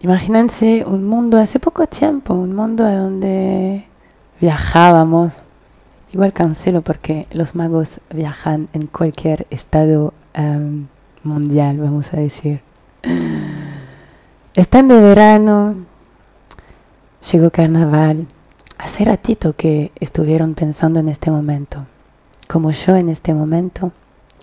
Imagínense 0.00 0.84
un 0.84 1.04
mundo 1.06 1.38
hace 1.38 1.60
poco 1.60 1.86
tiempo, 1.86 2.34
un 2.34 2.56
mundo 2.56 2.82
donde 2.82 3.86
viajábamos. 4.40 5.32
Igual 6.12 6.32
cancelo 6.32 6.82
porque 6.82 7.28
los 7.30 7.54
magos 7.54 8.00
viajan 8.12 8.68
en 8.72 8.88
cualquier 8.88 9.46
estado 9.50 10.12
mundial, 11.24 11.78
vamos 11.78 12.12
a 12.12 12.16
decir. 12.16 12.60
Están 14.54 14.88
de 14.88 15.00
verano, 15.00 15.76
llegó 17.30 17.50
carnaval. 17.50 18.26
Hace 18.78 19.04
ratito 19.04 19.54
que 19.54 19.92
estuvieron 20.00 20.54
pensando 20.54 21.00
en 21.00 21.08
este 21.08 21.30
momento, 21.30 21.86
como 22.48 22.70
yo 22.72 22.96
en 22.96 23.08
este 23.08 23.32
momento, 23.32 23.92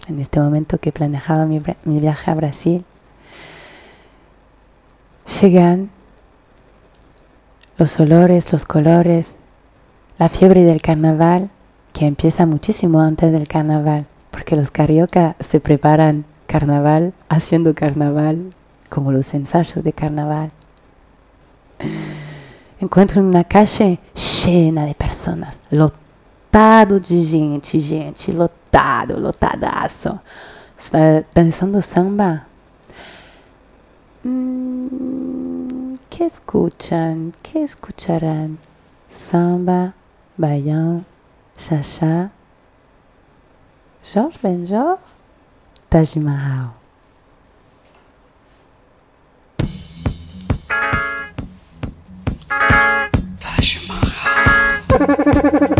en 0.07 0.19
este 0.19 0.39
momento 0.39 0.77
que 0.77 0.91
planeaba 0.91 1.45
mi, 1.45 1.61
mi 1.83 1.99
viaje 1.99 2.31
a 2.31 2.35
Brasil. 2.35 2.85
Llegan 5.41 5.89
los 7.77 7.99
olores, 7.99 8.51
los 8.51 8.65
colores, 8.65 9.35
la 10.17 10.29
fiebre 10.29 10.63
del 10.63 10.81
carnaval, 10.81 11.51
que 11.93 12.05
empieza 12.05 12.45
muchísimo 12.45 13.01
antes 13.01 13.31
del 13.31 13.47
carnaval, 13.47 14.07
porque 14.31 14.55
los 14.55 14.71
carioca 14.71 15.35
se 15.39 15.59
preparan 15.59 16.25
carnaval 16.49 17.13
haciendo 17.29 17.75
carnaval, 17.75 18.55
como 18.89 19.11
los 19.11 19.31
ensayos 19.35 19.83
de 19.83 19.93
carnaval. 19.93 20.51
Encuentro 22.79 23.21
una 23.21 23.43
calle 23.43 23.99
llena 24.15 24.85
de 24.85 24.95
personas, 24.95 25.59
lotado 25.69 26.99
de 26.99 27.23
gente, 27.23 27.79
gente, 27.79 28.33
lotado, 28.33 29.19
lotadazo. 29.19 30.21
Está 30.75 31.23
danzando 31.35 31.83
samba. 31.83 32.47
Mm, 34.23 35.93
¿Qué 36.09 36.25
escuchan? 36.25 37.31
¿Qué 37.43 37.61
escucharán? 37.61 38.57
Samba, 39.07 39.93
Bayan, 40.35 41.05
Chacha, 41.55 42.31
Georges 44.01 44.41
Benjor, 44.41 44.97
Taj 45.89 46.15
Mahal. 46.21 46.69
Taj 53.41 53.69
Mahal. 53.89 55.78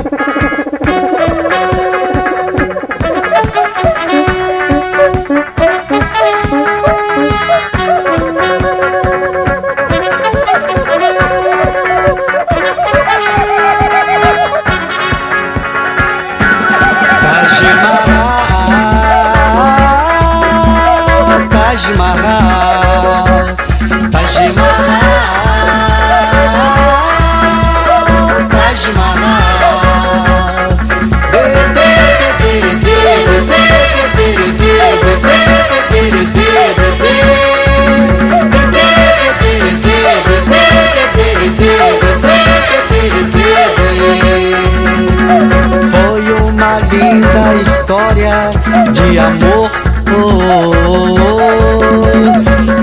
História 48.20 48.50
de 48.92 49.18
amor. 49.20 49.70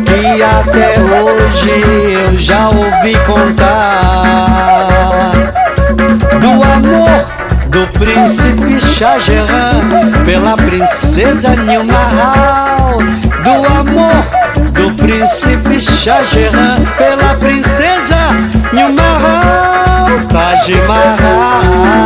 Que 0.05 0.43
até 0.43 0.99
hoje 1.01 1.83
eu 2.13 2.39
já 2.39 2.69
ouvi 2.69 3.17
contar. 3.27 5.33
Do 6.41 6.63
amor 6.73 7.25
do 7.69 7.87
príncipe 7.99 8.81
Shah 8.81 9.19
Jahan 9.19 9.81
pela 10.25 10.57
princesa 10.57 11.51
Nilmahal 11.57 12.99
do 13.43 13.51
amor 13.79 14.25
do 14.73 14.91
príncipe 14.95 15.81
Shah 15.81 16.23
Jahan 16.23 16.77
pela 16.97 17.35
princesa 17.35 18.17
Nilmahal 18.73 20.19
Taj 20.31 20.71
Mahal 20.87 21.97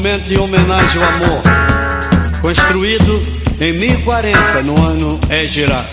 monumento 0.00 0.32
em 0.32 0.38
homenagem 0.38 1.02
ao 1.02 1.08
amor 1.08 1.42
construído 2.40 3.20
em 3.60 3.74
1040 3.74 4.62
no 4.62 4.82
ano 4.82 5.20
Égira 5.28 5.84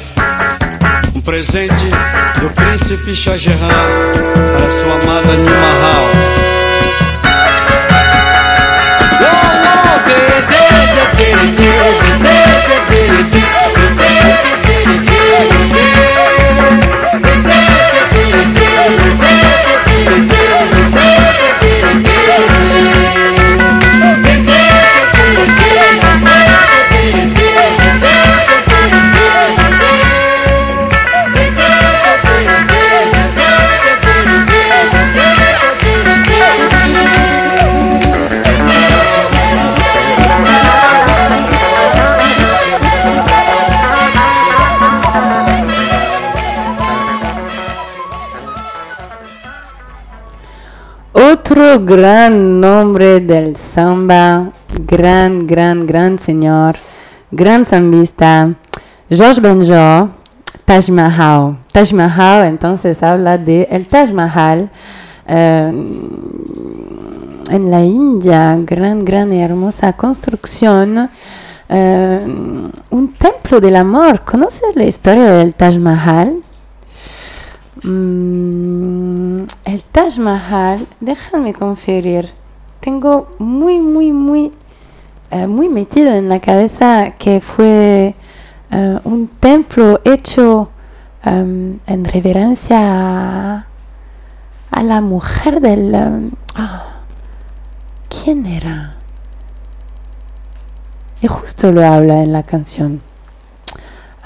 um 1.13 1.20
presente 1.20 1.74
do 2.39 2.50
príncipe 2.52 3.13
Shah 3.13 3.38
Jahan 3.38 3.67
para 4.58 4.70
sua 4.70 4.93
amada 4.93 5.34
Nilmahal 5.34 6.38
Otro 51.58 51.84
gran 51.86 52.62
nombre 52.62 53.20
del 53.20 53.56
samba, 53.56 54.52
gran, 54.86 55.48
gran, 55.48 55.88
gran 55.88 56.20
señor, 56.20 56.76
gran 57.32 57.65
sambista, 57.65 58.54
Georges 59.10 59.41
Benjor, 59.41 60.10
Taj 60.65 60.89
Mahal. 60.91 61.58
Taj 61.72 61.93
Mahal 61.93 62.46
entonces 62.46 63.02
habla 63.02 63.39
de 63.39 63.67
el 63.72 63.88
Taj 63.88 64.12
Mahal 64.12 64.70
eh, 65.26 65.72
en 67.50 67.72
la 67.72 67.84
India, 67.84 68.56
gran, 68.62 69.04
gran 69.04 69.34
y 69.34 69.41
hermosa 69.41 69.93
construcción, 69.93 71.10
eh, 71.70 72.24
un 72.91 73.13
templo 73.13 73.60
del 73.60 73.78
amor. 73.78 74.22
¿Conoces 74.22 74.76
la 74.76 74.84
historia 74.84 75.32
del 75.32 75.56
Taj 75.56 75.80
Mahal? 75.80 76.43
Mm, 77.84 79.44
el 79.66 79.84
Taj 79.92 80.18
Mahal, 80.18 80.88
déjame 81.00 81.54
conferir. 81.54 82.32
Tengo 82.80 83.36
muy, 83.38 83.80
muy, 83.80 84.12
muy, 84.12 84.52
eh, 85.32 85.48
muy 85.48 85.70
metido 85.70 86.13
en 86.13 86.30
la 86.30 86.40
cabeza 86.40 87.12
que 87.18 87.40
fue 87.40 88.16
eh, 88.72 89.00
un 89.04 89.28
templo 89.28 90.02
hecho 90.06 90.70
em, 91.24 91.80
en 91.86 92.06
reverencia 92.06 93.66
a, 94.72 94.84
la 94.84 95.02
mujer 95.02 95.62
del... 95.62 95.94
em, 95.94 96.32
ah, 96.56 96.86
¿Quién 98.10 98.46
era? 98.46 98.96
Y 101.22 101.28
justo 101.28 101.72
lo 101.72 101.86
habla 101.86 102.24
en 102.24 102.32
la 102.32 102.44
canción. 102.44 103.02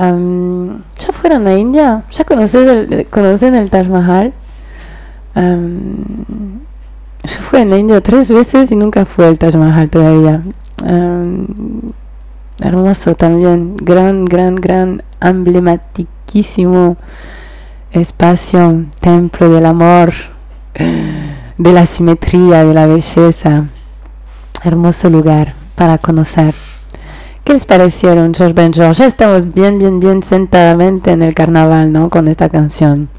¿Ya 0.02 1.14
fueron 1.14 1.46
a 1.46 1.54
India? 1.54 2.04
¿Ya 2.10 2.24
conocen 2.24 2.68
el, 2.68 3.08
conocen 3.08 3.54
el 3.54 3.70
Taj 3.70 3.88
Mahal? 3.88 4.34
yo 5.36 7.38
fui 7.42 7.60
a 7.60 7.78
India 7.78 8.02
tres 8.02 8.32
veces 8.32 8.72
y 8.72 8.76
nunca 8.76 9.06
fue 9.06 9.28
al 9.28 9.38
Taj 9.38 9.56
Mahal 9.56 9.92
todavía. 9.92 10.42
hermoso 12.60 13.16
también, 13.16 13.78
gran, 13.78 14.26
gran, 14.26 14.56
gran, 14.56 15.04
emblematiquísimo 15.22 16.98
espacio, 17.92 18.86
templo 19.00 19.50
del 19.50 19.68
amor, 19.68 20.14
de 21.58 21.74
la 21.74 21.86
simetría, 21.86 22.66
de 22.66 22.74
la 22.74 22.88
belleza. 22.88 23.66
Hermoso 24.64 25.12
lugar 25.12 25.54
para 25.76 26.00
conocer. 26.00 26.56
¿Qué 27.44 27.54
les 27.54 27.66
parecieron, 27.66 28.34
George 28.34 28.54
Ben 28.54 28.72
George? 28.72 29.02
Ya 29.02 29.08
estamos 29.08 29.52
bien, 29.52 29.80
bien, 29.80 30.00
bien 30.00 30.22
sentadamente 30.22 31.12
en 31.12 31.24
el 31.24 31.34
carnaval, 31.34 31.92
¿no? 31.92 32.10
Con 32.10 32.28
esta 32.28 32.50
canción. 32.50 33.10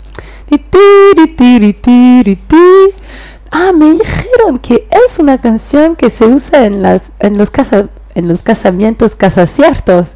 Ah, 3.51 3.73
me 3.77 3.91
dijeron 3.91 4.59
que 4.63 4.87
es 4.91 5.19
una 5.19 5.41
canción 5.41 5.97
que 5.97 6.09
se 6.09 6.27
usa 6.27 6.67
en, 6.67 6.83
las, 6.83 7.11
en, 7.19 7.37
los, 7.37 7.51
casa, 7.51 7.89
en 8.15 8.29
los 8.29 8.43
casamientos 8.43 9.17
casaciertos 9.17 10.15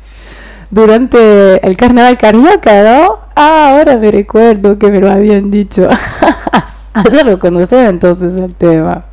durante 0.70 1.66
el 1.66 1.76
carnaval 1.76 2.16
carioca, 2.16 2.82
¿no? 2.82 3.18
Ah, 3.34 3.70
ahora 3.70 3.96
me 3.96 4.10
recuerdo 4.10 4.78
que 4.78 4.90
me 4.90 5.00
lo 5.00 5.10
habían 5.10 5.50
dicho. 5.50 5.88
ah, 6.94 7.04
ya 7.10 7.24
lo 7.24 7.38
conocen 7.38 7.86
entonces 7.86 8.34
el 8.34 8.54
tema. 8.54 9.06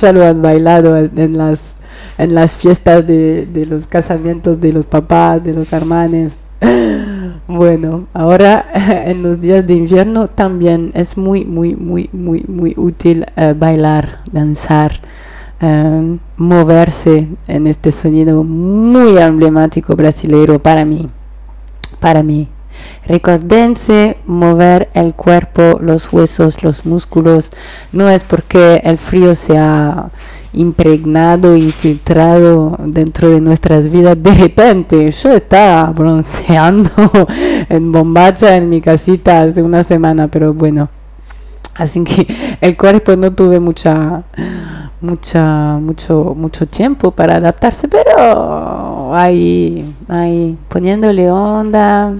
Ya 0.00 0.12
lo 0.12 0.24
han 0.24 0.40
bailado 0.40 0.96
en 0.96 1.36
las 1.36 1.75
en 2.18 2.34
las 2.34 2.56
fiestas 2.56 3.06
de, 3.06 3.46
de 3.46 3.66
los 3.66 3.86
casamientos 3.86 4.60
de 4.60 4.72
los 4.72 4.86
papás, 4.86 5.42
de 5.42 5.52
los 5.52 5.72
hermanos. 5.72 6.32
Bueno, 7.48 8.08
ahora 8.12 8.66
en 9.06 9.22
los 9.22 9.40
días 9.40 9.64
de 9.64 9.74
invierno 9.74 10.26
también 10.26 10.90
es 10.94 11.16
muy, 11.16 11.44
muy, 11.44 11.76
muy, 11.76 12.10
muy, 12.12 12.44
muy 12.48 12.74
útil 12.76 13.24
eh, 13.36 13.54
bailar, 13.56 14.18
danzar, 14.32 15.00
eh, 15.60 16.18
moverse 16.36 17.28
en 17.46 17.68
este 17.68 17.92
sonido 17.92 18.42
muy 18.42 19.16
emblemático 19.16 19.94
brasileño 19.94 20.58
para 20.58 20.84
mí. 20.84 21.08
Para 22.00 22.24
mí. 22.24 22.48
Recordense 23.06 24.16
mover 24.26 24.88
el 24.92 25.14
cuerpo, 25.14 25.78
los 25.80 26.12
huesos, 26.12 26.62
los 26.64 26.84
músculos. 26.84 27.50
No 27.92 28.10
es 28.10 28.24
porque 28.24 28.80
el 28.84 28.98
frío 28.98 29.34
sea 29.36 30.10
impregnado, 30.56 31.56
infiltrado 31.56 32.76
dentro 32.84 33.30
de 33.30 33.40
nuestras 33.40 33.90
vidas. 33.90 34.20
De 34.20 34.34
repente, 34.34 35.10
yo 35.10 35.32
estaba 35.32 35.90
bronceando 35.92 36.90
en 37.68 37.92
bombacha 37.92 38.56
en 38.56 38.68
mi 38.68 38.80
casita 38.80 39.42
hace 39.42 39.62
una 39.62 39.84
semana, 39.84 40.28
pero 40.28 40.52
bueno, 40.52 40.88
así 41.74 42.02
que 42.02 42.26
el 42.60 42.76
cuerpo 42.76 43.14
no 43.16 43.32
tuve 43.32 43.60
mucha 43.60 44.24
mucha 45.00 45.78
mucho 45.78 46.34
mucho 46.34 46.66
tiempo 46.66 47.10
para 47.10 47.36
adaptarse 47.36 47.86
pero 47.86 49.14
ahí 49.14 49.94
ahí 50.08 50.56
poniéndole 50.68 51.30
onda 51.30 52.14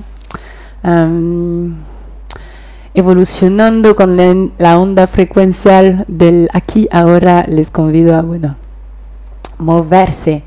evolucionando 2.97 3.95
con 3.95 4.17
la 4.57 4.79
onda 4.79 5.07
frecuencial 5.07 6.07
del 6.09 6.49
aquí 6.55 6.89
ahora 6.91 7.45
les 7.47 7.71
convido 7.71 8.17
a 8.17 8.23
bueno 8.23 8.57
moverse. 9.59 10.43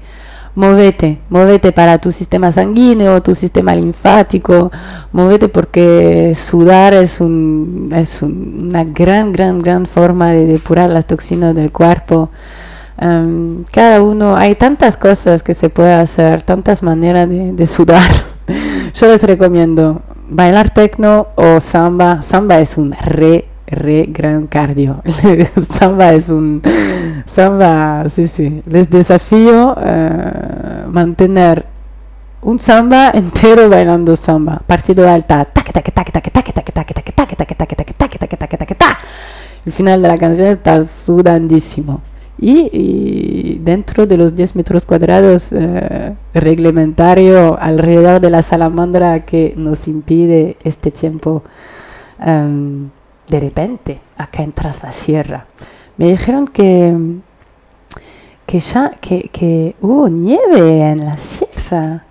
Movete 0.56 1.20
movete 1.30 1.72
para 1.72 2.00
tu 2.00 2.12
sistema 2.12 2.52
sanguíneo 2.52 3.22
tu 3.22 3.36
sistema 3.36 3.76
linfático. 3.76 4.72
Movete 5.12 5.48
porque 5.48 6.34
sudar 6.36 6.96
es 6.96 7.22
un 7.22 7.92
es 7.96 8.24
una 8.24 8.84
gran 8.84 9.32
gran 9.32 9.60
gran 9.60 9.86
forma 9.86 10.32
de 10.32 10.48
depurar 10.48 10.90
las 10.90 11.06
toxinas 11.06 11.54
del 11.54 11.72
cuerpo. 11.72 12.32
Cada 12.98 14.02
uno 14.02 14.36
hay 14.36 14.56
tantas 14.56 14.98
cosas 14.98 15.44
que 15.44 15.54
se 15.54 15.70
puede 15.70 15.94
hacer 15.94 16.42
tantas 16.42 16.82
maneras 16.82 17.30
de 17.30 17.66
sudar. 17.68 18.10
Yo 18.94 19.08
les 19.08 19.22
recomiendo 19.22 20.02
bailar 20.30 20.70
tecno 20.70 21.28
o 21.36 21.60
samba. 21.60 22.22
Samba 22.22 22.60
es 22.60 22.78
un 22.78 22.92
re, 22.92 23.46
re 23.68 24.06
gran 24.10 24.48
cardio. 24.48 25.02
samba 25.80 26.14
es 26.14 26.30
un. 26.30 26.62
Samba, 27.26 28.08
sí, 28.10 28.28
sí. 28.28 28.62
Les 28.66 28.90
desafío 28.90 29.76
uh, 29.76 30.90
mantener 30.90 31.66
un 32.42 32.60
samba 32.60 33.12
entero 33.14 33.70
bailando 33.70 34.16
samba. 34.16 34.62
Partido 34.66 35.10
alta. 35.10 35.48
El 39.66 39.72
final 39.74 40.02
de 40.02 40.08
la 40.08 40.18
canción 40.18 40.48
está 40.48 40.84
sudandísimo 40.84 42.02
y, 42.42 43.60
dentro 43.64 44.06
de 44.06 44.18
los 44.18 44.36
10 44.36 44.56
metros 44.56 44.86
cuadrados 44.86 45.52
eh, 45.52 46.16
reglamentario 46.34 47.60
alrededor 47.60 48.22
de 48.22 48.30
la 48.30 48.42
salamandra 48.42 49.26
que 49.26 49.54
nos 49.58 49.88
impide 49.88 50.58
este 50.64 50.92
tiempo 50.92 51.44
em, 52.20 52.90
de 53.28 53.40
repente 53.40 54.00
acá 54.18 54.44
entras 54.44 54.84
la 54.84 54.92
sierra 54.92 55.46
me 55.98 56.10
dijeron 56.10 56.48
que 56.48 56.96
que 58.46 58.60
ya 58.60 58.92
que, 59.02 59.30
que 59.32 59.76
hubo 59.82 60.10
nieve 60.10 60.82
en 60.82 61.06
la 61.06 61.18
sierra 61.18 62.06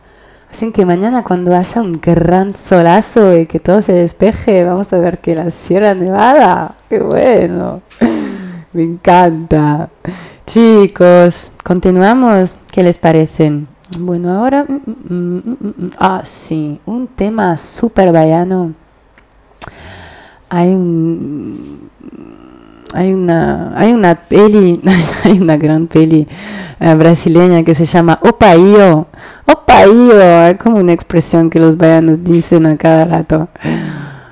Así 0.50 0.72
que 0.72 0.84
mañana 0.84 1.22
cuando 1.22 1.54
haya 1.54 1.82
un 1.82 2.00
gran 2.00 2.54
solazo 2.54 3.36
y 3.36 3.46
que 3.46 3.60
todo 3.60 3.82
se 3.82 3.92
despeje, 3.92 4.64
vamos 4.64 4.92
a 4.92 4.98
ver 4.98 5.18
que 5.18 5.34
la 5.34 5.50
Sierra 5.50 5.94
Nevada, 5.94 6.74
qué 6.88 7.00
bueno. 7.00 7.82
Me 8.78 8.84
encanta. 8.84 9.90
Chicos, 10.46 11.50
continuamos. 11.64 12.56
¿Qué 12.70 12.84
les 12.84 12.96
parecen? 12.96 13.66
Bueno, 13.98 14.30
ahora... 14.30 14.66
Mm, 14.68 15.14
mm, 15.14 15.56
mm, 15.58 15.90
ah, 15.98 16.20
sí, 16.22 16.78
un 16.86 17.08
tema 17.08 17.56
súper 17.56 18.12
vallano. 18.12 18.74
Hay 20.48 20.68
un... 20.68 21.90
Hay 22.94 23.12
una, 23.12 23.76
hay 23.76 23.92
una 23.92 24.14
peli, 24.14 24.80
hay 25.24 25.40
una 25.40 25.56
gran 25.56 25.88
peli 25.88 26.28
eh, 26.78 26.94
brasileña 26.94 27.64
que 27.64 27.74
se 27.74 27.84
llama 27.84 28.20
Opaío. 28.22 29.08
Opaío, 29.44 30.46
es 30.46 30.56
como 30.56 30.76
una 30.76 30.92
expresión 30.92 31.50
que 31.50 31.58
los 31.58 31.76
vallanos 31.76 32.22
dicen 32.22 32.64
a 32.66 32.76
cada 32.76 33.06
rato. 33.06 33.48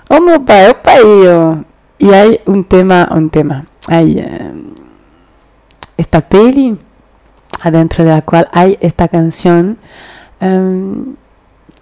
Opa, 0.09 0.71
Opaío. 0.71 1.65
Y 1.99 2.11
hay 2.11 2.41
un 2.47 2.63
tema, 2.63 3.09
un 3.11 3.29
tema 3.29 3.65
hay 3.89 4.19
eh, 4.19 4.53
esta 5.97 6.21
peli 6.21 6.77
adentro 7.63 8.05
de 8.05 8.11
la 8.11 8.23
cual 8.23 8.49
hay 8.53 8.77
esta 8.81 9.09
canción 9.09 9.79
em, 10.41 11.17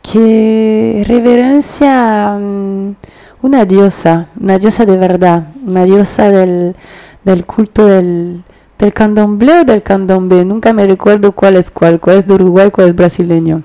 que 0.02 1.04
reverencia 1.06 2.36
um, 2.36 2.94
una 3.42 3.64
diosa, 3.64 4.28
una 4.40 4.58
diosa 4.58 4.84
de 4.84 4.96
verdad, 4.96 5.48
una 5.66 5.84
diosa 5.84 6.30
del, 6.30 6.76
del 7.24 7.46
culto 7.46 7.86
del, 7.86 8.42
del 8.78 8.92
candomblé 8.92 9.60
o 9.60 9.64
del 9.64 9.82
candombe, 9.82 10.44
nunca 10.44 10.72
me 10.72 10.86
recuerdo 10.86 11.32
cuál 11.32 11.56
es 11.56 11.70
cuál, 11.70 12.00
cuál 12.00 12.18
es 12.18 12.26
de 12.26 12.34
Uruguay, 12.34 12.70
cuál 12.70 12.88
es 12.88 12.94
brasileño. 12.94 13.62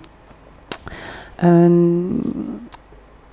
Um, 1.42 2.22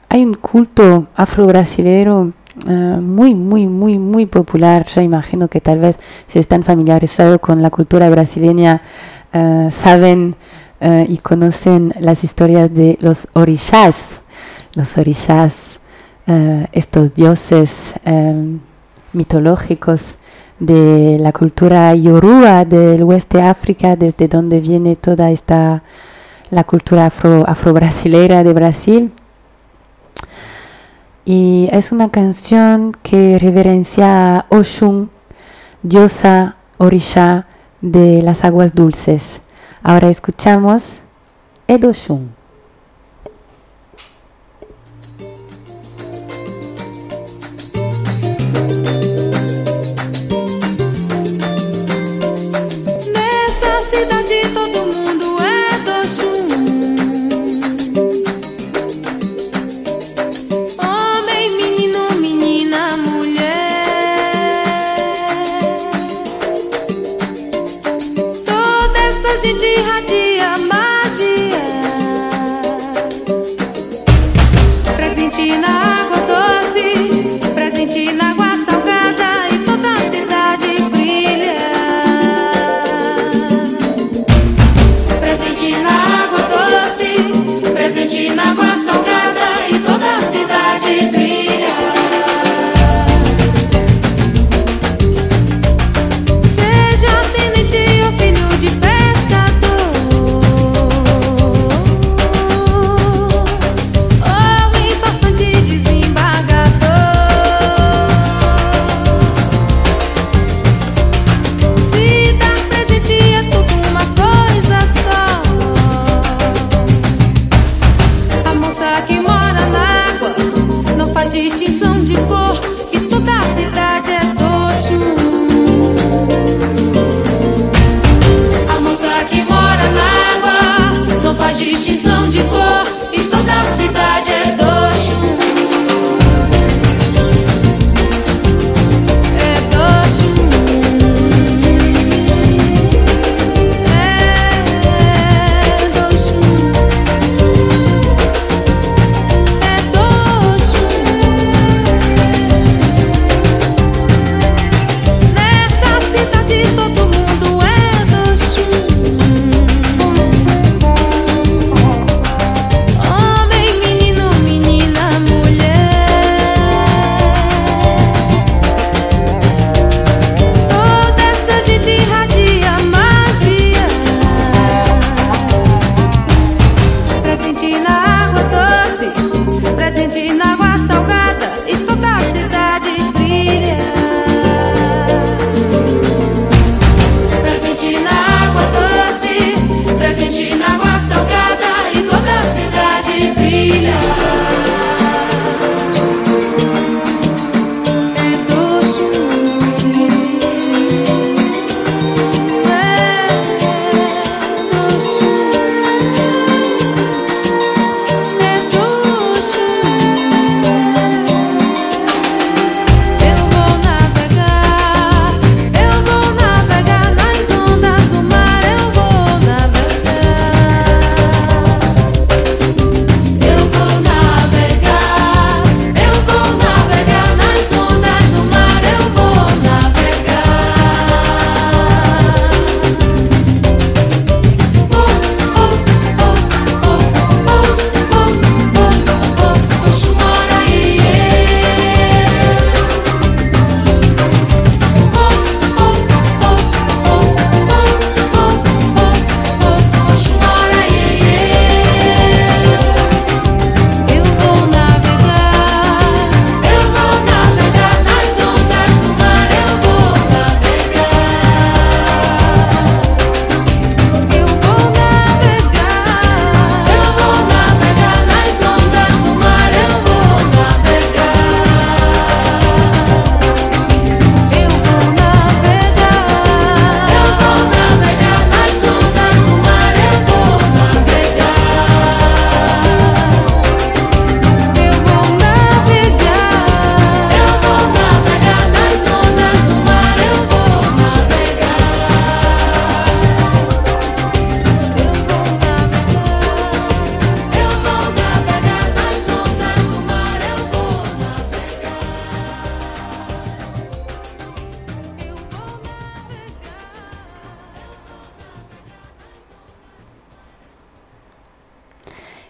hay 0.09 0.25
un 0.25 0.35
culto 0.35 1.09
afro-brasilero 1.17 2.33
eh, 2.67 2.71
muy, 2.71 3.35
muy, 3.35 3.67
muy, 3.67 3.99
muy 3.99 4.27
popular. 4.27 4.87
Yo 4.87 5.03
imagino 5.03 5.49
que 5.49 5.61
tal 5.61 5.79
vez 5.79 5.99
si 6.27 6.39
están 6.39 6.63
familiarizados 6.63 7.39
con 7.39 7.61
la 7.63 7.71
cultura 7.71 8.09
brasileña, 8.09 8.81
uh, 9.35 9.71
saben 9.71 10.35
uh, 10.81 11.05
y 11.07 11.19
conocen 11.19 11.93
las 12.01 12.25
historias 12.25 12.73
de 12.73 12.97
los 13.01 13.29
orishas. 13.35 14.21
Los 14.75 14.97
orishas, 14.99 15.81
estos 16.73 17.15
dioses 17.15 17.95
mitológicos 19.15 20.17
de 20.59 21.17
la 21.19 21.33
cultura 21.33 21.95
yoruba 21.95 22.67
del 22.67 23.05
oeste 23.05 23.39
de 23.39 23.45
África, 23.45 23.97
desde 23.97 24.29
donde 24.29 24.61
viene 24.61 24.97
toda 24.97 25.31
esta 25.31 25.83
la 26.51 26.65
cultura 26.65 27.07
afro, 27.07 27.45
afro-brasilera 27.49 28.45
de 28.45 28.53
Brasil 28.53 29.13
y 31.27 31.69
es 31.73 31.91
una 31.91 32.09
canción 32.09 32.93
que 33.03 33.37
reverencia 33.41 34.37
a 34.37 34.47
Oshun, 34.49 35.11
diosa 35.83 36.55
orisha 36.79 37.47
de 37.81 38.23
las 38.23 38.45
aguas 38.45 38.77
dulces. 38.77 39.41
Ahora 39.83 40.09
escuchamos 40.09 41.01
Edoshun. 41.67 42.36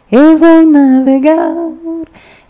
Eu 0.09 0.39
vou 0.39 0.65
navegar, 0.65 1.53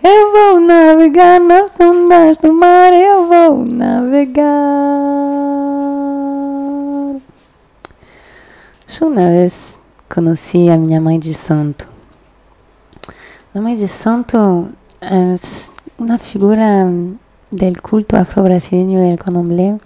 eu 0.02 0.30
vou 0.30 0.60
navegar 0.60 1.40
nas 1.40 1.80
ondas 1.80 2.36
do 2.36 2.52
mar, 2.52 2.92
eu 2.92 3.26
vou 3.28 3.64
navegar. 3.64 4.44
Yo 8.86 9.06
una 9.06 9.30
vez 9.30 9.80
conocí 10.06 10.68
a 10.68 10.76
mi 10.76 11.00
mãe 11.00 11.18
de 11.18 11.32
santo. 11.32 11.86
La 13.54 13.62
mãe 13.62 13.74
de 13.74 13.88
santo 13.88 14.68
es 15.00 15.72
una 15.96 16.18
figura 16.18 16.86
del 17.50 17.80
culto 17.80 18.18
afro-brasileño 18.18 19.00
del 19.00 19.18
candomblé. 19.18 19.78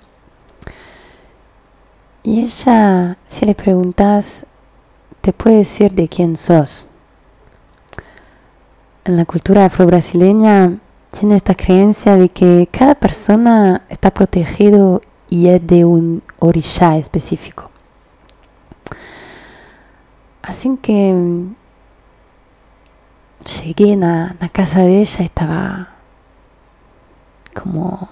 Y 2.25 2.41
ella, 2.41 3.17
si 3.29 3.47
le 3.47 3.55
preguntas, 3.55 4.45
te 5.21 5.33
puede 5.33 5.59
decir 5.59 5.95
de 5.95 6.09
quién 6.09 6.37
sos. 6.37 6.90
En 9.11 9.17
la 9.17 9.25
cultura 9.25 9.65
afro-brasileña 9.65 10.79
tiene 11.11 11.35
esta 11.35 11.57
creencia 11.57 12.15
de 12.15 12.29
que 12.29 12.69
cada 12.71 12.95
persona 12.95 13.83
está 13.89 14.13
protegido 14.13 15.01
y 15.29 15.49
es 15.49 15.67
de 15.67 15.85
un 15.85 16.23
orixá 16.39 16.97
específico. 16.97 17.73
Así 20.43 20.79
que 20.81 21.13
llegué 23.65 23.95
a 23.95 24.37
la 24.39 24.49
casa 24.49 24.83
de 24.83 25.01
ella, 25.01 25.25
estaba 25.25 25.89
como 27.53 28.09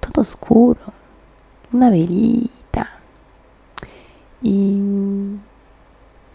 todo 0.00 0.22
oscuro, 0.22 0.80
una 1.70 1.90
velita. 1.90 2.92
Y 4.40 4.80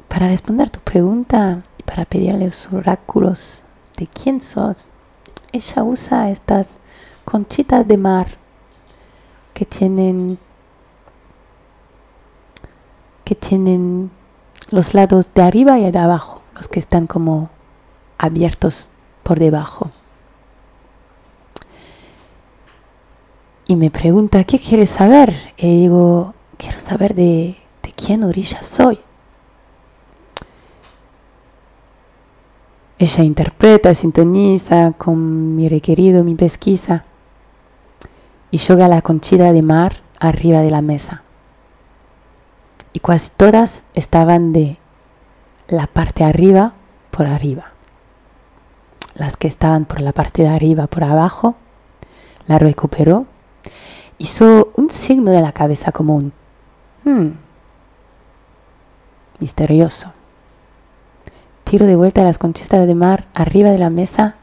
para 0.09 0.28
responder 0.28 0.69
tu 0.69 0.80
pregunta 0.82 1.63
para 1.86 2.05
pedirle 2.05 2.45
los 2.45 2.71
oráculos 2.71 3.63
de 3.97 4.07
quién 4.07 4.41
sos, 4.41 4.88
ella 5.51 5.83
usa 5.83 6.29
estas 6.29 6.79
conchitas 7.23 7.88
de 7.88 7.97
mar 7.97 8.27
que 9.53 9.65
tienen 9.65 10.38
que 13.23 13.36
tienen 13.36 14.11
los 14.69 14.93
lados 14.93 15.33
de 15.33 15.41
arriba 15.41 15.79
y 15.79 15.89
de 15.89 15.97
abajo, 15.97 16.41
los 16.55 16.67
que 16.67 16.79
están 16.79 17.07
como 17.07 17.49
abiertos 18.17 18.88
por 19.23 19.39
debajo. 19.39 19.89
Y 23.67 23.75
me 23.75 23.89
pregunta, 23.89 24.43
¿qué 24.43 24.59
quieres 24.59 24.91
saber? 24.91 25.33
Y 25.57 25.81
digo, 25.81 26.36
quiero 26.57 26.79
saber 26.79 27.15
de, 27.15 27.57
de 27.81 27.91
quién 27.93 28.23
orilla 28.23 28.61
soy. 28.61 28.99
Ella 32.97 33.23
interpreta, 33.23 33.93
sintoniza 33.93 34.93
con 34.93 35.55
mi 35.55 35.67
requerido, 35.67 36.23
mi 36.23 36.35
pesquisa, 36.35 37.03
y 38.51 38.57
yoga 38.57 38.87
la 38.87 39.01
conchita 39.01 39.51
de 39.51 39.61
mar 39.61 39.97
arriba 40.19 40.61
de 40.61 40.71
la 40.71 40.81
mesa. 40.81 41.23
Y 42.93 42.99
casi 42.99 43.31
todas 43.35 43.83
estaban 43.93 44.53
de 44.53 44.77
la 45.67 45.87
parte 45.87 46.23
arriba 46.23 46.73
por 47.11 47.27
arriba. 47.27 47.73
Las 49.15 49.35
que 49.35 49.49
estaban 49.49 49.83
por 49.83 49.99
la 49.99 50.13
parte 50.13 50.43
de 50.43 50.49
arriba 50.49 50.87
por 50.87 51.03
abajo, 51.03 51.55
la 52.47 52.59
recuperó. 52.59 53.25
Hizo 54.17 54.71
un 54.75 54.89
signo 54.89 55.31
de 55.31 55.41
la 55.41 55.51
cabeza 55.51 55.91
como 55.91 56.15
un 56.15 56.31
hmm, 57.03 57.31
misterioso. 59.39 60.13
Tiro 61.66 61.88
de 61.88 61.95
vuelta 61.95 62.24
las 62.24 62.38
conchitas 62.38 62.88
de 62.88 62.95
mar 62.95 63.26
arriba 63.34 63.72
de 63.72 63.80
la 63.80 63.89
mesa 63.89 64.36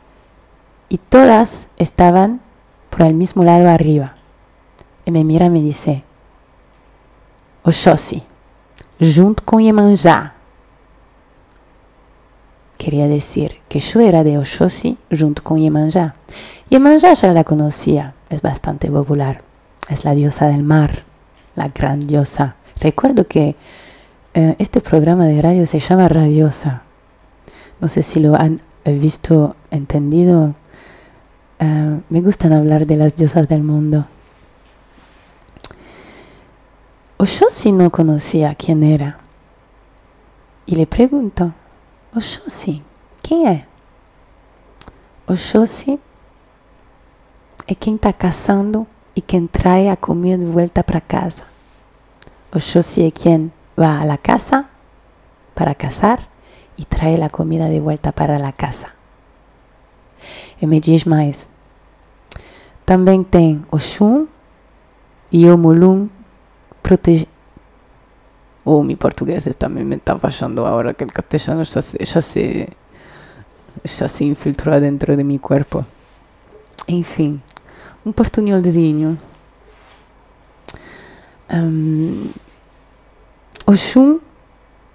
y 0.89 0.99
todas 0.99 1.69
estaban 1.79 2.41
por 2.91 3.03
el 3.03 3.15
mismo 3.15 3.45
lado 3.45 3.69
arriba. 3.71 4.17
Y 5.07 5.13
me 5.13 5.25
mira 5.25 5.47
y 5.47 5.51
me 5.51 5.61
dice, 5.61 6.05
Oxóssi, 7.63 8.25
junto 8.99 9.45
con 9.45 9.61
Iemanjá. 9.61 10.35
Quería 12.77 13.07
decir 13.07 13.61
que 13.69 13.79
yo 13.79 14.01
era 14.01 14.25
de 14.25 14.37
Oxóssi 14.39 14.99
junto 15.17 15.45
con 15.45 15.59
Iemanjá. 15.59 16.17
Iemanjá 16.71 17.15
ya 17.15 17.33
la 17.33 17.45
conocía, 17.45 18.15
es 18.31 18.43
bastante 18.43 18.91
popular. 18.91 19.43
Es 19.89 20.05
la 20.05 20.15
diosa 20.15 20.49
del 20.49 20.65
mar, 20.65 21.05
la 21.55 21.69
gran 21.69 22.01
diosa. 22.01 22.57
Recuerdo 22.81 23.29
que 23.29 23.55
eh, 24.35 24.57
este 24.59 24.81
programa 24.81 25.27
de 25.27 25.41
radio 25.41 25.67
se 25.67 25.79
llama 25.79 26.09
Radiosa. 26.09 26.83
No 27.83 27.89
sé 27.89 28.05
si 28.05 28.21
lo 28.21 28.37
han 28.37 28.61
visto, 28.85 29.57
entendido. 29.73 30.55
Uh, 31.61 32.01
me 32.11 32.21
gustan 32.21 32.53
hablar 32.53 32.87
de 32.87 32.95
las 32.95 33.17
diosas 33.17 33.49
del 33.49 33.65
mundo. 33.65 34.07
O 37.17 37.25
yo 37.25 37.47
sí 37.51 37.73
no 37.73 37.91
conocía 37.91 38.55
quién 38.55 38.85
era. 38.85 39.19
Y 40.65 40.77
le 40.77 40.87
pregunto, 40.87 41.53
o 42.15 42.21
yo 42.21 42.43
sí, 42.47 42.85
¿quién 43.21 43.49
es? 43.49 43.65
O 45.27 45.35
yo 45.35 45.67
sí 45.67 45.99
es 47.67 47.79
quien 47.79 47.97
está 47.97 48.13
cazando 48.13 48.87
y 49.17 49.23
quien 49.23 49.49
trae 49.49 49.91
a 49.91 49.97
comida 49.97 50.37
de 50.37 50.47
vuelta 50.47 50.85
para 50.85 51.01
casa. 51.01 51.47
O 52.55 52.61
yo 52.61 52.81
sí 52.85 53.05
es 53.05 53.13
quien 53.13 53.51
va 53.77 54.01
a 54.01 54.05
la 54.05 54.19
casa 54.19 54.69
para 55.55 55.75
cazar 55.75 56.32
y 56.83 56.85
trae 56.85 57.17
la 57.17 57.31
comida 57.31 57.69
de 57.69 57.79
vuelta 57.79 58.11
para 58.11 58.41
la 58.41 58.53
casa. 58.53 58.93
E 60.61 60.67
me 60.67 60.81
diz 60.81 61.07
mais. 61.07 61.49
Também 62.85 63.23
tem 63.23 63.63
Oxum 63.71 64.27
e 65.31 65.49
Omulum 65.49 66.09
protege... 66.83 67.29
Oh, 68.65 68.83
mi 68.83 68.97
portugués 68.97 69.49
también 69.57 69.89
me 69.89 69.97
está 69.97 70.19
fallando 70.19 70.67
ahora 70.67 70.95
que 70.95 71.05
el 71.05 71.13
castellano 71.13 71.63
ya 71.63 71.83
se, 71.83 72.05
ya 72.05 72.21
se, 72.21 72.69
ya 73.85 74.09
se 74.09 74.25
infiltró 74.25 74.81
dentro 74.81 75.17
de 75.17 75.23
mi 75.23 75.39
cuerpo. 75.39 75.85
Enfim, 76.89 77.41
um 78.05 78.13
portunholzinho. 78.13 79.17
Um, 81.49 82.31
Oxum 83.67 84.19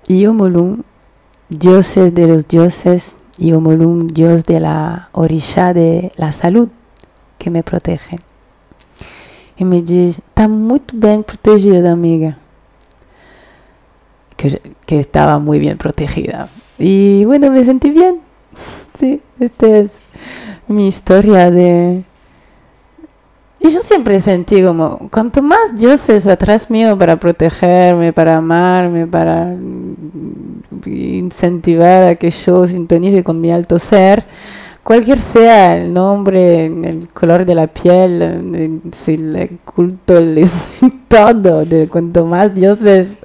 y 0.08 0.26
Omolum, 0.26 0.84
dioses 1.50 2.14
de 2.14 2.28
los 2.28 2.48
dioses, 2.48 3.18
y 3.38 3.54
Omolum, 3.54 4.08
dios 4.08 4.46
de 4.46 4.60
la 4.60 5.10
orilla 5.12 5.74
de 5.74 6.12
la 6.16 6.32
salud, 6.32 6.70
que 7.38 7.50
me 7.50 7.64
protege. 7.64 8.20
E 9.58 9.66
me 9.66 9.82
diz, 9.82 10.20
está 10.20 10.48
muito 10.48 10.96
bem 10.96 11.24
protegida, 11.24 11.92
amiga. 11.92 12.38
Que, 14.36 14.62
que 14.86 15.00
estaba 15.00 15.40
muy 15.40 15.58
bien 15.60 15.78
protegida. 15.78 16.50
Y 16.78 17.26
bueno, 17.26 17.52
me 17.52 17.64
sentí 17.64 17.90
bien. 17.90 18.22
Sí, 18.98 19.22
esta 19.40 19.68
es 19.68 20.02
mi 20.68 20.88
historia 20.88 21.52
de... 21.52 22.04
Y 23.60 23.70
yo 23.72 23.82
siempre 23.82 24.22
sentí 24.22 24.64
como, 24.64 25.10
cuanto 25.10 25.42
más 25.42 25.76
dioses 25.76 26.28
atrás 26.28 26.70
mío 26.70 26.98
para 26.98 27.20
protegerme, 27.20 28.14
para 28.14 28.38
amarme, 28.38 29.08
para 29.08 29.56
incentivar 30.86 32.04
a 32.04 32.16
que 32.16 32.30
yo 32.30 32.68
sintonice 32.68 33.24
con 33.24 33.42
mi 33.42 33.52
alto 33.52 33.80
ser, 33.80 34.26
cualquier 34.84 35.20
sea 35.20 35.78
el 35.78 35.92
nombre, 35.92 36.66
el 36.66 37.10
color 37.14 37.46
de 37.46 37.56
la 37.56 37.68
piel, 37.68 38.22
el 38.22 39.60
culto, 39.66 40.18
el, 40.20 40.48
todo, 41.08 41.66
de 41.66 41.88
cuanto 41.88 42.26
más 42.26 42.54
dioses 42.54 43.18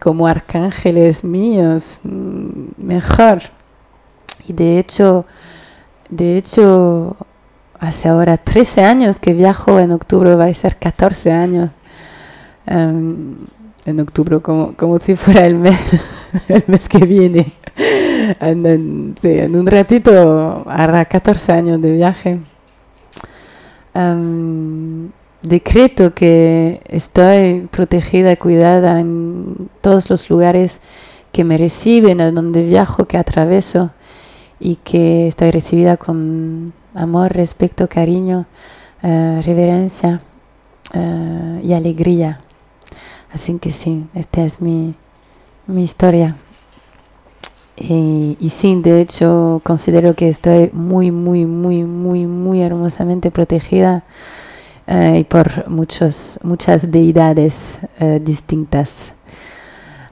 como 0.00 0.26
arcángeles 0.26 1.24
míos, 1.24 2.00
mejor. 2.02 3.42
Y 4.48 4.52
de 4.52 4.78
hecho, 4.78 5.24
de 6.08 6.36
hecho, 6.36 7.16
hace 7.80 8.08
ahora 8.08 8.36
13 8.36 8.84
años 8.84 9.18
que 9.18 9.32
viajo, 9.32 9.78
en 9.78 9.92
octubre 9.92 10.34
va 10.34 10.46
a 10.46 10.54
ser 10.54 10.76
14 10.76 11.32
años. 11.32 11.70
Um, 12.66 13.36
en 13.84 14.00
octubre, 14.00 14.40
como, 14.40 14.74
como 14.74 14.98
si 14.98 15.14
fuera 15.14 15.46
el 15.46 15.54
mes, 15.54 15.78
el 16.48 16.64
mes 16.66 16.88
que 16.88 16.98
viene. 16.98 17.52
En, 18.40 18.66
en, 18.66 19.14
sí, 19.20 19.28
en 19.28 19.54
un 19.56 19.66
ratito 19.66 20.64
hará 20.66 21.04
14 21.04 21.52
años 21.52 21.80
de 21.80 21.92
viaje. 21.92 22.40
Um, 23.94 25.10
decreto 25.42 26.12
que 26.12 26.80
estoy 26.88 27.68
protegida, 27.70 28.36
cuidada 28.36 29.00
en 29.00 29.68
todos 29.80 30.10
los 30.10 30.28
lugares 30.28 30.80
que 31.32 31.44
me 31.44 31.56
reciben, 31.56 32.20
a 32.20 32.30
donde 32.30 32.62
viajo, 32.62 33.04
que 33.04 33.18
atraveso 33.18 33.90
y 34.58 34.76
que 34.76 35.28
estoy 35.28 35.50
recibida 35.50 35.96
con 35.96 36.72
amor, 36.96 37.32
respeto, 37.32 37.88
cariño, 37.88 38.46
uh, 39.02 39.40
reverencia 39.42 40.22
uh, 40.94 41.60
y 41.62 41.72
alegría. 41.72 42.38
Así 43.32 43.58
que 43.58 43.70
sí, 43.70 44.06
esta 44.14 44.42
es 44.42 44.60
mi, 44.60 44.94
mi 45.66 45.84
historia. 45.84 46.36
Y, 47.76 48.38
y, 48.40 48.48
sí, 48.48 48.80
de 48.80 49.02
hecho, 49.02 49.60
considero 49.62 50.14
que 50.14 50.30
estoy 50.30 50.70
muy, 50.72 51.10
muy, 51.10 51.44
muy, 51.44 51.84
muy, 51.84 52.26
muy 52.26 52.62
hermosamente 52.62 53.30
protegida 53.30 54.02
eh, 54.86 55.18
y 55.20 55.24
por 55.24 55.68
muchos, 55.68 56.38
muchas 56.42 56.90
deidades 56.90 57.78
eh, 58.00 58.20
distintas. 58.22 59.12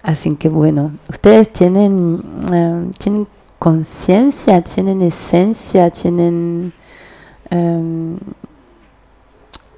Así 0.03 0.37
que 0.37 0.51
bueno, 0.51 0.93
ustedes 1.09 1.51
tienen, 1.51 2.23
eh, 2.53 2.91
tienen 2.99 3.27
conciencia, 3.65 4.61
tienen 4.61 5.01
esencia, 5.01 5.89
tienen 5.89 6.75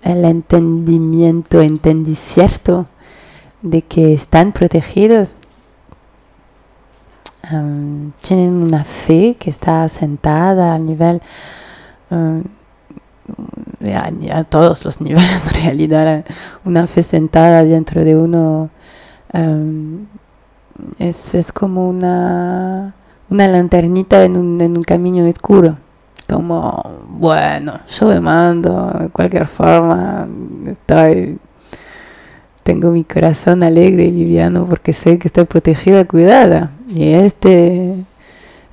el 0.03 0.25
entendimiento, 0.25 1.63
entendicierto 1.63 2.89
de 3.63 3.83
que 3.83 4.13
están 4.13 4.51
protegidos. 4.51 5.37
Tienen 7.43 8.55
una 8.55 8.83
fe 8.83 9.37
que 9.39 9.51
está 9.51 9.89
sentada 9.89 10.75
a 10.75 10.81
nivel, 10.81 11.23
a, 12.11 12.43
todos 14.51 14.85
los 14.85 15.01
niveles 15.07 15.47
en 15.47 15.63
realidad, 15.63 16.25
una 16.65 16.89
fe 16.89 17.05
sentada 17.05 17.63
dentro 17.63 18.03
de 18.03 18.17
uno 18.17 18.69
es, 20.99 21.35
es, 21.37 21.53
como 21.53 21.89
una, 21.89 22.97
una 23.31 23.49
lanternita 23.49 24.25
en 24.25 24.37
un, 24.37 24.61
un 24.61 24.83
camino 24.83 25.29
oscuro. 25.29 25.77
Como, 26.29 26.83
bueno, 27.09 27.81
yo 27.89 28.09
me 28.09 28.21
mando, 28.21 28.91
de 28.99 29.09
cualquier 29.11 29.47
forma, 29.47 30.29
estoy 30.67 31.39
tengo 32.67 32.91
mi 32.91 33.05
corazón 33.05 33.63
alegre 33.63 34.07
y 34.07 34.11
liviano 34.11 34.67
porque 34.67 34.93
sé 34.93 35.21
que 35.21 35.29
estoy 35.29 35.45
protegida, 35.45 36.05
cuidada. 36.05 36.73
Y 36.89 37.13
este, 37.13 37.95